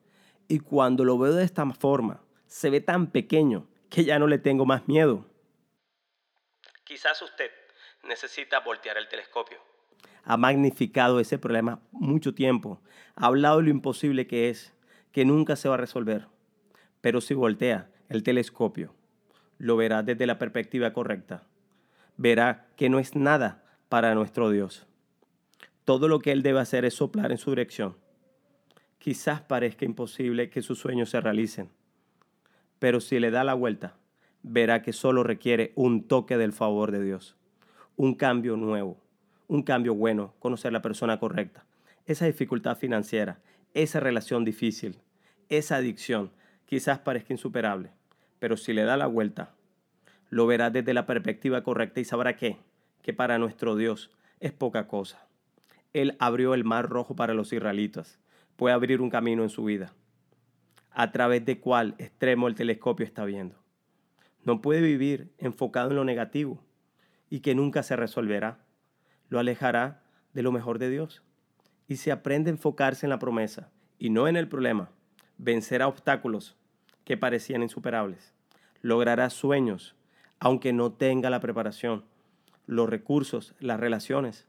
y 0.47 0.59
cuando 0.59 1.03
lo 1.05 1.17
veo 1.17 1.33
de 1.33 1.43
esta 1.43 1.69
forma, 1.71 2.21
se 2.45 2.69
ve 2.69 2.81
tan 2.81 3.07
pequeño 3.07 3.67
que 3.89 4.05
ya 4.05 4.19
no 4.19 4.27
le 4.27 4.37
tengo 4.37 4.65
más 4.65 4.87
miedo. 4.87 5.25
Quizás 6.83 7.21
usted 7.21 7.49
necesita 8.07 8.59
voltear 8.59 8.97
el 8.97 9.07
telescopio. 9.07 9.57
Ha 10.23 10.37
magnificado 10.37 11.19
ese 11.19 11.37
problema 11.37 11.81
mucho 11.91 12.33
tiempo, 12.33 12.81
ha 13.15 13.25
hablado 13.27 13.57
de 13.57 13.63
lo 13.63 13.69
imposible 13.69 14.27
que 14.27 14.49
es, 14.49 14.73
que 15.11 15.25
nunca 15.25 15.55
se 15.55 15.69
va 15.69 15.75
a 15.75 15.77
resolver. 15.77 16.27
Pero 17.01 17.21
si 17.21 17.33
voltea 17.33 17.89
el 18.09 18.23
telescopio, 18.23 18.93
lo 19.57 19.75
verá 19.75 20.03
desde 20.03 20.25
la 20.25 20.39
perspectiva 20.39 20.93
correcta. 20.93 21.43
Verá 22.17 22.67
que 22.77 22.89
no 22.89 22.99
es 22.99 23.15
nada 23.15 23.63
para 23.89 24.15
nuestro 24.15 24.49
Dios 24.49 24.87
todo 25.85 26.07
lo 26.07 26.19
que 26.19 26.31
él 26.31 26.43
debe 26.43 26.59
hacer 26.59 26.85
es 26.85 26.93
soplar 26.95 27.31
en 27.31 27.37
su 27.37 27.51
dirección. 27.51 27.97
Quizás 28.99 29.41
parezca 29.41 29.85
imposible 29.85 30.49
que 30.49 30.61
sus 30.61 30.79
sueños 30.79 31.09
se 31.09 31.19
realicen, 31.19 31.69
pero 32.79 33.01
si 33.01 33.19
le 33.19 33.31
da 33.31 33.43
la 33.43 33.53
vuelta, 33.53 33.97
verá 34.43 34.81
que 34.81 34.93
solo 34.93 35.23
requiere 35.23 35.73
un 35.75 36.07
toque 36.07 36.37
del 36.37 36.53
favor 36.53 36.91
de 36.91 37.03
Dios, 37.03 37.35
un 37.95 38.15
cambio 38.15 38.57
nuevo, 38.57 38.97
un 39.47 39.61
cambio 39.61 39.93
bueno, 39.93 40.33
conocer 40.39 40.73
la 40.73 40.81
persona 40.81 41.19
correcta, 41.19 41.65
esa 42.05 42.25
dificultad 42.25 42.77
financiera, 42.77 43.39
esa 43.73 43.99
relación 43.99 44.43
difícil, 44.43 44.99
esa 45.49 45.75
adicción, 45.75 46.31
quizás 46.65 46.99
parezca 46.99 47.33
insuperable, 47.33 47.91
pero 48.39 48.57
si 48.57 48.73
le 48.73 48.83
da 48.83 48.97
la 48.97 49.07
vuelta, 49.07 49.53
lo 50.29 50.47
verá 50.47 50.71
desde 50.71 50.93
la 50.93 51.05
perspectiva 51.05 51.61
correcta 51.61 51.99
y 51.99 52.05
sabrá 52.05 52.35
que, 52.35 52.57
que 53.03 53.13
para 53.13 53.37
nuestro 53.37 53.75
Dios 53.75 54.09
es 54.39 54.51
poca 54.51 54.87
cosa. 54.87 55.27
Él 55.93 56.15
abrió 56.17 56.55
el 56.55 56.63
mar 56.63 56.89
rojo 56.89 57.15
para 57.15 57.35
los 57.35 57.53
israelitas. 57.53 58.19
Puede 58.55 58.73
abrir 58.73 58.99
un 58.99 59.11
camino 59.11 59.43
en 59.43 59.49
su 59.49 59.63
vida. 59.63 59.93
A 60.89 61.11
través 61.11 61.45
de 61.45 61.59
cuál 61.59 61.93
extremo 61.99 62.47
el 62.47 62.55
telescopio 62.55 63.05
está 63.05 63.25
viendo. 63.25 63.55
No 64.43 64.61
puede 64.61 64.81
vivir 64.81 65.31
enfocado 65.37 65.91
en 65.91 65.97
lo 65.97 66.03
negativo 66.03 66.63
y 67.33 67.39
que 67.39 67.55
nunca 67.55 67.81
se 67.81 67.95
resolverá. 67.95 68.59
Lo 69.27 69.39
alejará 69.39 70.03
de 70.33 70.43
lo 70.43 70.51
mejor 70.51 70.77
de 70.77 70.91
Dios. 70.91 71.23
Y 71.87 71.95
si 71.95 72.11
aprende 72.11 72.51
a 72.51 72.53
enfocarse 72.53 73.07
en 73.07 73.09
la 73.09 73.17
promesa 73.17 73.71
y 73.97 74.11
no 74.11 74.27
en 74.27 74.35
el 74.35 74.47
problema, 74.47 74.91
vencerá 75.39 75.87
obstáculos 75.87 76.55
que 77.05 77.17
parecían 77.17 77.63
insuperables. 77.63 78.35
Logrará 78.83 79.31
sueños, 79.31 79.95
aunque 80.39 80.73
no 80.73 80.91
tenga 80.91 81.31
la 81.31 81.39
preparación, 81.39 82.05
los 82.67 82.87
recursos, 82.87 83.55
las 83.59 83.79
relaciones. 83.79 84.45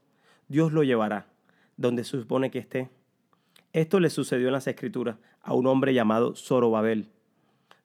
Dios 0.47 0.71
lo 0.71 0.83
llevará 0.83 1.25
donde 1.77 2.03
se 2.03 2.11
supone 2.11 2.51
que 2.51 2.59
esté. 2.59 2.91
Esto 3.73 3.99
le 3.99 4.11
sucedió 4.11 4.49
en 4.49 4.53
las 4.53 4.67
escrituras 4.67 5.17
a 5.41 5.55
un 5.55 5.65
hombre 5.65 5.95
llamado 5.95 6.35
Zorobabel. 6.35 7.09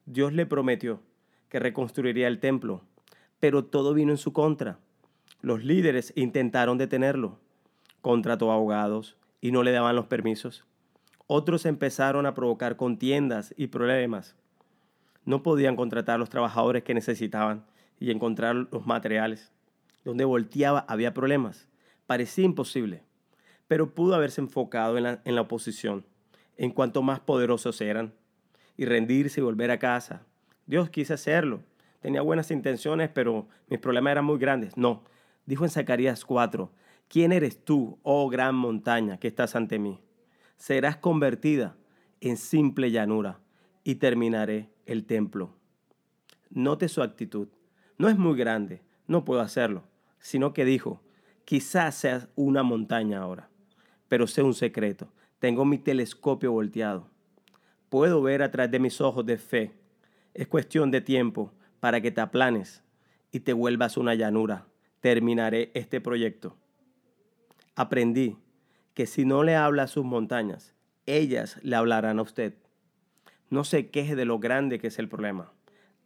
Dios 0.05 0.35
le 0.35 0.45
prometió 0.45 1.01
que 1.49 1.59
reconstruiría 1.59 2.29
el 2.29 2.39
templo, 2.39 2.83
pero 3.39 3.65
todo 3.65 3.95
vino 3.95 4.13
en 4.13 4.19
su 4.19 4.35
contra. 4.35 4.79
Los 5.43 5.65
líderes 5.65 6.13
intentaron 6.17 6.79
detenerlo, 6.79 7.39
contrató 8.01 8.53
abogados 8.53 9.17
y 9.41 9.53
no 9.53 9.63
le 9.63 9.73
daban 9.73 9.97
los 9.97 10.07
permisos. 10.07 10.65
Otros 11.27 11.67
empezaron 11.67 12.27
a 12.27 12.35
provocar 12.35 12.77
contiendas 12.77 13.55
y 13.57 13.69
problemas. 13.69 14.37
No 15.25 15.43
podían 15.43 15.77
contratar 15.77 16.19
los 16.19 16.31
trabajadores 16.31 16.83
que 16.83 16.95
necesitaban 16.95 17.65
y 17.99 18.11
encontrar 18.11 18.55
los 18.71 18.87
materiales. 18.87 19.53
Donde 20.05 20.25
volteaba 20.25 20.85
había 20.89 21.15
problemas. 21.15 21.69
Parecía 22.07 22.45
imposible 22.45 23.05
pero 23.71 23.95
pudo 23.95 24.17
haberse 24.17 24.41
enfocado 24.41 24.99
en 24.99 25.35
la, 25.37 25.41
oposición, 25.41 26.05
en 26.57 26.73
cuanto 26.73 27.03
más 27.03 27.21
poderosos 27.21 27.81
eran, 27.81 28.13
y 28.77 28.85
rendirse 28.85 29.39
y 29.39 29.45
volver 29.45 29.71
a 29.71 29.79
casa. 29.79 30.27
Dios 30.67 30.91
quise 30.91 31.15
hacerlo. 31.15 31.63
Tenía 32.01 32.21
buenas 32.21 32.51
intenciones, 32.51 33.11
pero 33.15 33.47
mis 33.69 33.79
problemas 33.79 34.11
eran 34.11 34.25
muy 34.25 34.41
grandes. 34.41 34.77
No, 34.77 35.05
dijo 35.51 35.65
en 35.65 35.71
Zacarías 35.71 36.25
4, 36.25 36.73
¿quién 37.09 37.33
eres 37.33 37.63
tú, 37.63 37.99
oh 38.03 38.31
gran 38.31 38.55
montaña, 38.55 39.19
que 39.19 39.29
estás 39.29 39.55
ante 39.55 39.79
mí? 39.79 40.01
Serás 40.57 40.97
convertida 40.97 41.77
en 42.21 42.39
simple 42.39 42.91
llanura 42.91 43.41
y 43.85 43.97
terminaré 43.97 44.71
el 44.87 45.05
templo. 45.05 45.55
Note 46.49 46.89
su 46.89 47.03
actitud. 47.03 47.49
No 47.99 48.09
es 48.09 48.17
muy 48.17 48.39
grande, 48.39 48.83
no 49.07 49.25
puedo 49.25 49.41
hacerlo, 49.41 49.85
sino 50.21 50.55
que 50.55 50.65
dijo, 50.65 51.03
quizás 51.45 51.95
seas 51.97 52.29
una 52.37 52.63
montaña 52.63 53.21
ahora 53.21 53.51
pero 54.11 54.27
sé 54.27 54.43
un 54.43 54.55
secreto. 54.55 55.09
Tengo 55.39 55.65
mi 55.65 55.79
telescopio 55.79 56.51
volteado. 56.51 57.07
Puedo 57.89 58.21
ver 58.21 58.43
a 58.43 58.51
través 58.51 58.73
de 58.73 58.81
mis 58.81 59.01
ojos 59.01 59.25
de 59.25 59.39
fe. 59.39 59.73
Es 60.35 60.49
cuestión 60.49 60.91
de 60.91 61.01
tiempo 61.01 61.55
para 61.79 62.01
que 62.01 62.11
te 62.11 62.21
aplanes 62.21 62.83
y 63.31 63.39
te 63.39 63.53
vuelvas 63.53 63.97
una 63.97 64.17
llanura. 64.17 64.67
Terminaré 65.01 65.71
este 65.75 66.01
proyecto. 66.01 66.57
Aprendí 67.75 68.37
que 68.95 69.07
si 69.07 69.25
no 69.25 69.45
le 69.45 69.57
habla 69.57 69.85
a 69.85 69.89
sus 69.89 70.05
montañas, 70.05 70.75
ellas 71.07 71.59
le 71.63 71.77
hablarán 71.77 72.19
a 72.19 72.23
usted. 72.23 72.55
No 73.49 73.65
se 73.65 73.89
queje 73.89 74.15
de 74.15 74.27
lo 74.27 74.39
grande 74.39 74.79
que 74.79 74.89
es 74.89 74.99
el 74.99 75.09
problema. 75.09 75.53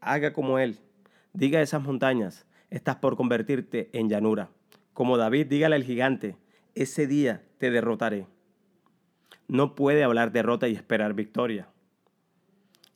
Haga 0.00 0.32
como 0.32 0.58
él. 0.58 0.78
Diga 1.32 1.58
a 1.58 1.62
esas 1.62 1.82
montañas, 1.82 2.46
estás 2.70 2.96
por 2.96 3.16
convertirte 3.16 3.90
en 3.92 4.08
llanura. 4.08 4.50
Como 4.92 5.16
David, 5.16 5.46
dígale 5.46 5.74
al 5.74 5.82
gigante, 5.82 6.36
ese 6.76 7.08
día 7.08 7.42
te 7.58 7.72
derrotaré. 7.72 8.28
No 9.48 9.74
puede 9.74 10.04
hablar 10.04 10.30
derrota 10.30 10.68
y 10.68 10.74
esperar 10.74 11.14
victoria. 11.14 11.68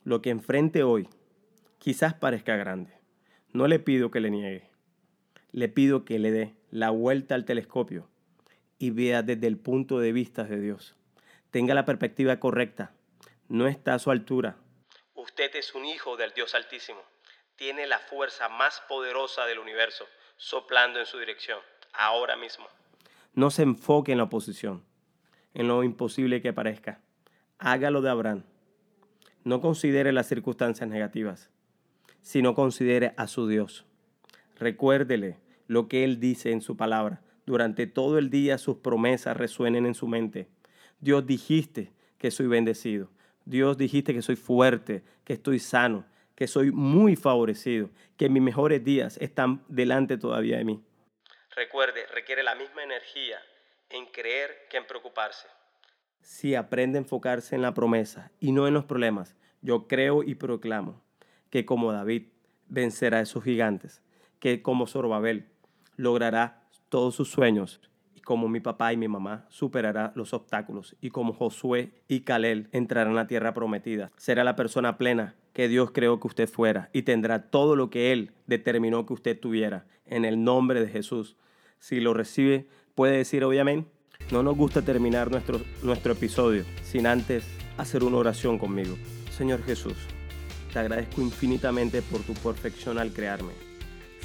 Lo 0.05 0.21
que 0.21 0.29
enfrente 0.29 0.83
hoy 0.83 1.09
quizás 1.77 2.13
parezca 2.13 2.55
grande. 2.55 2.93
No 3.51 3.67
le 3.67 3.79
pido 3.79 4.09
que 4.09 4.21
le 4.21 4.31
niegue. 4.31 4.68
Le 5.51 5.69
pido 5.69 6.05
que 6.05 6.19
le 6.19 6.31
dé 6.31 6.55
la 6.71 6.89
vuelta 6.89 7.35
al 7.35 7.45
telescopio 7.45 8.09
y 8.77 8.91
vea 8.91 9.23
desde 9.23 9.47
el 9.47 9.57
punto 9.57 9.99
de 9.99 10.11
vista 10.11 10.43
de 10.43 10.59
Dios. 10.59 10.95
Tenga 11.51 11.73
la 11.73 11.85
perspectiva 11.85 12.39
correcta. 12.39 12.93
No 13.47 13.67
está 13.67 13.95
a 13.95 13.99
su 13.99 14.11
altura. 14.11 14.57
Usted 15.15 15.55
es 15.55 15.73
un 15.73 15.85
hijo 15.85 16.15
del 16.17 16.31
Dios 16.33 16.55
Altísimo. 16.55 17.01
Tiene 17.55 17.87
la 17.87 17.99
fuerza 17.99 18.47
más 18.49 18.81
poderosa 18.87 19.45
del 19.45 19.59
universo 19.59 20.05
soplando 20.39 20.99
en 20.99 21.05
su 21.05 21.19
dirección, 21.19 21.59
ahora 21.93 22.37
mismo. 22.37 22.65
No 23.33 23.51
se 23.51 23.63
enfoque 23.63 24.13
en 24.13 24.17
la 24.17 24.23
oposición, 24.23 24.85
en 25.53 25.67
lo 25.67 25.83
imposible 25.83 26.41
que 26.41 26.53
parezca. 26.53 27.01
Hágalo 27.57 28.01
de 28.01 28.09
Abraham. 28.09 28.45
No 29.43 29.59
considere 29.59 30.13
las 30.13 30.27
circunstancias 30.27 30.89
negativas, 30.89 31.49
sino 32.21 32.55
considere 32.55 33.13
a 33.17 33.27
su 33.27 33.47
Dios. 33.47 33.85
Recuérdele 34.59 35.37
lo 35.67 35.87
que 35.87 36.03
Él 36.03 36.19
dice 36.19 36.51
en 36.51 36.61
su 36.61 36.75
palabra. 36.75 37.21
Durante 37.45 37.87
todo 37.87 38.17
el 38.17 38.29
día 38.29 38.57
sus 38.57 38.77
promesas 38.77 39.37
resuenen 39.37 39.85
en 39.85 39.93
su 39.93 40.07
mente. 40.07 40.47
Dios 40.99 41.25
dijiste 41.25 41.93
que 42.17 42.29
soy 42.29 42.47
bendecido. 42.47 43.09
Dios 43.45 43.77
dijiste 43.77 44.13
que 44.13 44.21
soy 44.21 44.35
fuerte, 44.35 45.01
que 45.23 45.33
estoy 45.33 45.59
sano, 45.59 46.05
que 46.35 46.47
soy 46.47 46.71
muy 46.71 47.15
favorecido, 47.15 47.89
que 48.17 48.29
mis 48.29 48.43
mejores 48.43 48.83
días 48.83 49.17
están 49.21 49.63
delante 49.69 50.17
todavía 50.17 50.57
de 50.57 50.65
mí. 50.65 50.83
Recuerde, 51.55 52.05
requiere 52.13 52.43
la 52.43 52.55
misma 52.55 52.83
energía 52.83 53.37
en 53.89 54.05
creer 54.07 54.67
que 54.69 54.77
en 54.77 54.85
preocuparse. 54.85 55.47
Si 56.21 56.53
aprende 56.53 56.97
a 56.97 57.01
enfocarse 57.01 57.55
en 57.55 57.61
la 57.61 57.73
promesa 57.73 58.31
y 58.39 58.51
no 58.51 58.67
en 58.67 58.73
los 58.73 58.85
problemas, 58.85 59.35
yo 59.61 59.87
creo 59.87 60.21
y 60.21 60.35
proclamo 60.35 61.01
que 61.49 61.65
como 61.65 61.91
David 61.91 62.27
vencerá 62.67 63.17
a 63.17 63.21
esos 63.21 63.43
gigantes, 63.43 64.01
que 64.39 64.61
como 64.61 64.87
Zorobabel 64.87 65.47
logrará 65.95 66.63
todos 66.89 67.15
sus 67.15 67.29
sueños 67.29 67.81
y 68.15 68.21
como 68.21 68.47
mi 68.47 68.59
papá 68.59 68.93
y 68.93 68.97
mi 68.97 69.07
mamá 69.07 69.45
superará 69.49 70.11
los 70.15 70.33
obstáculos 70.33 70.95
y 71.01 71.09
como 71.09 71.33
Josué 71.33 71.91
y 72.07 72.21
Calel 72.21 72.67
entrarán 72.71 73.13
a 73.13 73.15
la 73.15 73.27
tierra 73.27 73.53
prometida. 73.53 74.11
Será 74.17 74.43
la 74.43 74.55
persona 74.55 74.97
plena 74.97 75.35
que 75.53 75.67
Dios 75.67 75.91
creó 75.91 76.19
que 76.19 76.27
usted 76.27 76.49
fuera 76.49 76.89
y 76.93 77.03
tendrá 77.03 77.49
todo 77.49 77.75
lo 77.75 77.89
que 77.89 78.11
Él 78.11 78.31
determinó 78.47 79.05
que 79.05 79.13
usted 79.13 79.39
tuviera 79.39 79.85
en 80.05 80.25
el 80.25 80.43
nombre 80.43 80.81
de 80.81 80.89
Jesús. 80.89 81.37
Si 81.79 81.99
lo 81.99 82.13
recibe, 82.13 82.67
puede 82.95 83.17
decir 83.17 83.43
obviamente. 83.43 83.89
No 84.31 84.43
nos 84.43 84.55
gusta 84.55 84.81
terminar 84.81 85.31
nuestro, 85.31 85.61
nuestro 85.81 86.13
episodio 86.13 86.63
sin 86.83 87.07
antes 87.07 87.47
hacer 87.77 88.03
una 88.03 88.17
oración 88.17 88.59
conmigo. 88.59 88.95
Señor 89.31 89.63
Jesús, 89.63 89.95
te 90.71 90.79
agradezco 90.79 91.21
infinitamente 91.21 92.01
por 92.01 92.21
tu 92.21 92.33
perfección 92.33 92.99
al 92.99 93.11
crearme. 93.11 93.68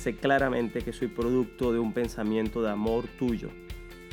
Sé 0.05 0.15
claramente 0.15 0.83
que 0.83 0.93
soy 0.93 1.09
producto 1.09 1.73
de 1.73 1.79
un 1.79 1.95
pensamiento 1.95 2.61
de 2.63 2.71
amor 2.71 3.07
tuyo 3.19 3.49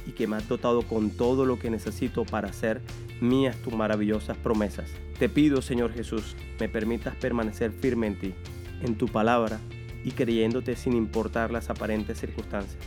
y 0.08 0.14
que 0.14 0.26
me 0.26 0.38
has 0.38 0.48
dotado 0.48 0.84
con 0.84 1.10
todo 1.10 1.46
lo 1.46 1.60
que 1.60 1.70
necesito 1.70 2.24
para 2.24 2.48
hacer 2.48 2.80
mías 3.20 3.58
tus 3.58 3.74
maravillosas 3.74 4.38
promesas. 4.38 4.90
Te 5.20 5.28
pido, 5.28 5.62
Señor 5.62 5.92
Jesús, 5.92 6.38
me 6.62 6.70
permitas 6.70 7.18
permanecer 7.18 7.74
firme 7.74 8.08
en 8.08 8.18
ti, 8.18 8.34
en 8.82 8.96
tu 8.96 9.10
palabra 9.10 9.60
y 10.06 10.12
creyéndote 10.12 10.78
sin 10.78 10.94
importar 10.94 11.52
las 11.52 11.70
aparentes 11.70 12.20
circunstancias. 12.20 12.82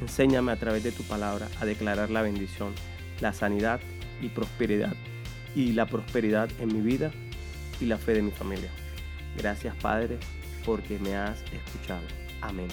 Enséñame 0.00 0.50
a 0.50 0.56
través 0.56 0.82
de 0.82 0.92
tu 0.92 1.02
palabra 1.02 1.48
a 1.60 1.66
declarar 1.66 2.08
la 2.08 2.22
bendición, 2.22 2.72
la 3.20 3.34
sanidad 3.34 3.80
y 4.22 4.30
prosperidad, 4.30 4.96
y 5.54 5.72
la 5.72 5.84
prosperidad 5.84 6.48
en 6.58 6.68
mi 6.68 6.80
vida 6.80 7.12
y 7.82 7.84
la 7.84 7.98
fe 7.98 8.14
de 8.14 8.22
mi 8.22 8.30
familia. 8.30 8.70
Gracias 9.36 9.76
Padre, 9.76 10.16
porque 10.64 10.98
me 10.98 11.16
has 11.16 11.42
escuchado. 11.52 12.25
Amén. 12.46 12.68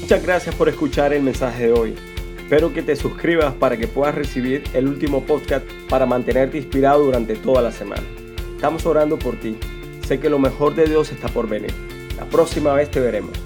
Muchas 0.00 0.22
gracias 0.22 0.54
por 0.54 0.68
escuchar 0.68 1.12
el 1.12 1.22
mensaje 1.22 1.66
de 1.66 1.72
hoy. 1.72 1.94
Espero 2.38 2.72
que 2.72 2.82
te 2.82 2.94
suscribas 2.94 3.54
para 3.54 3.76
que 3.76 3.88
puedas 3.88 4.14
recibir 4.14 4.62
el 4.72 4.86
último 4.86 5.24
podcast 5.24 5.66
para 5.88 6.06
mantenerte 6.06 6.58
inspirado 6.58 7.04
durante 7.04 7.34
toda 7.34 7.60
la 7.60 7.72
semana. 7.72 8.04
Estamos 8.54 8.86
orando 8.86 9.18
por 9.18 9.36
ti. 9.40 9.56
Sé 10.06 10.20
que 10.20 10.30
lo 10.30 10.38
mejor 10.38 10.76
de 10.76 10.86
Dios 10.86 11.10
está 11.10 11.28
por 11.28 11.48
venir. 11.48 11.72
La 12.16 12.24
próxima 12.24 12.72
vez 12.72 12.90
te 12.90 13.00
veremos. 13.00 13.45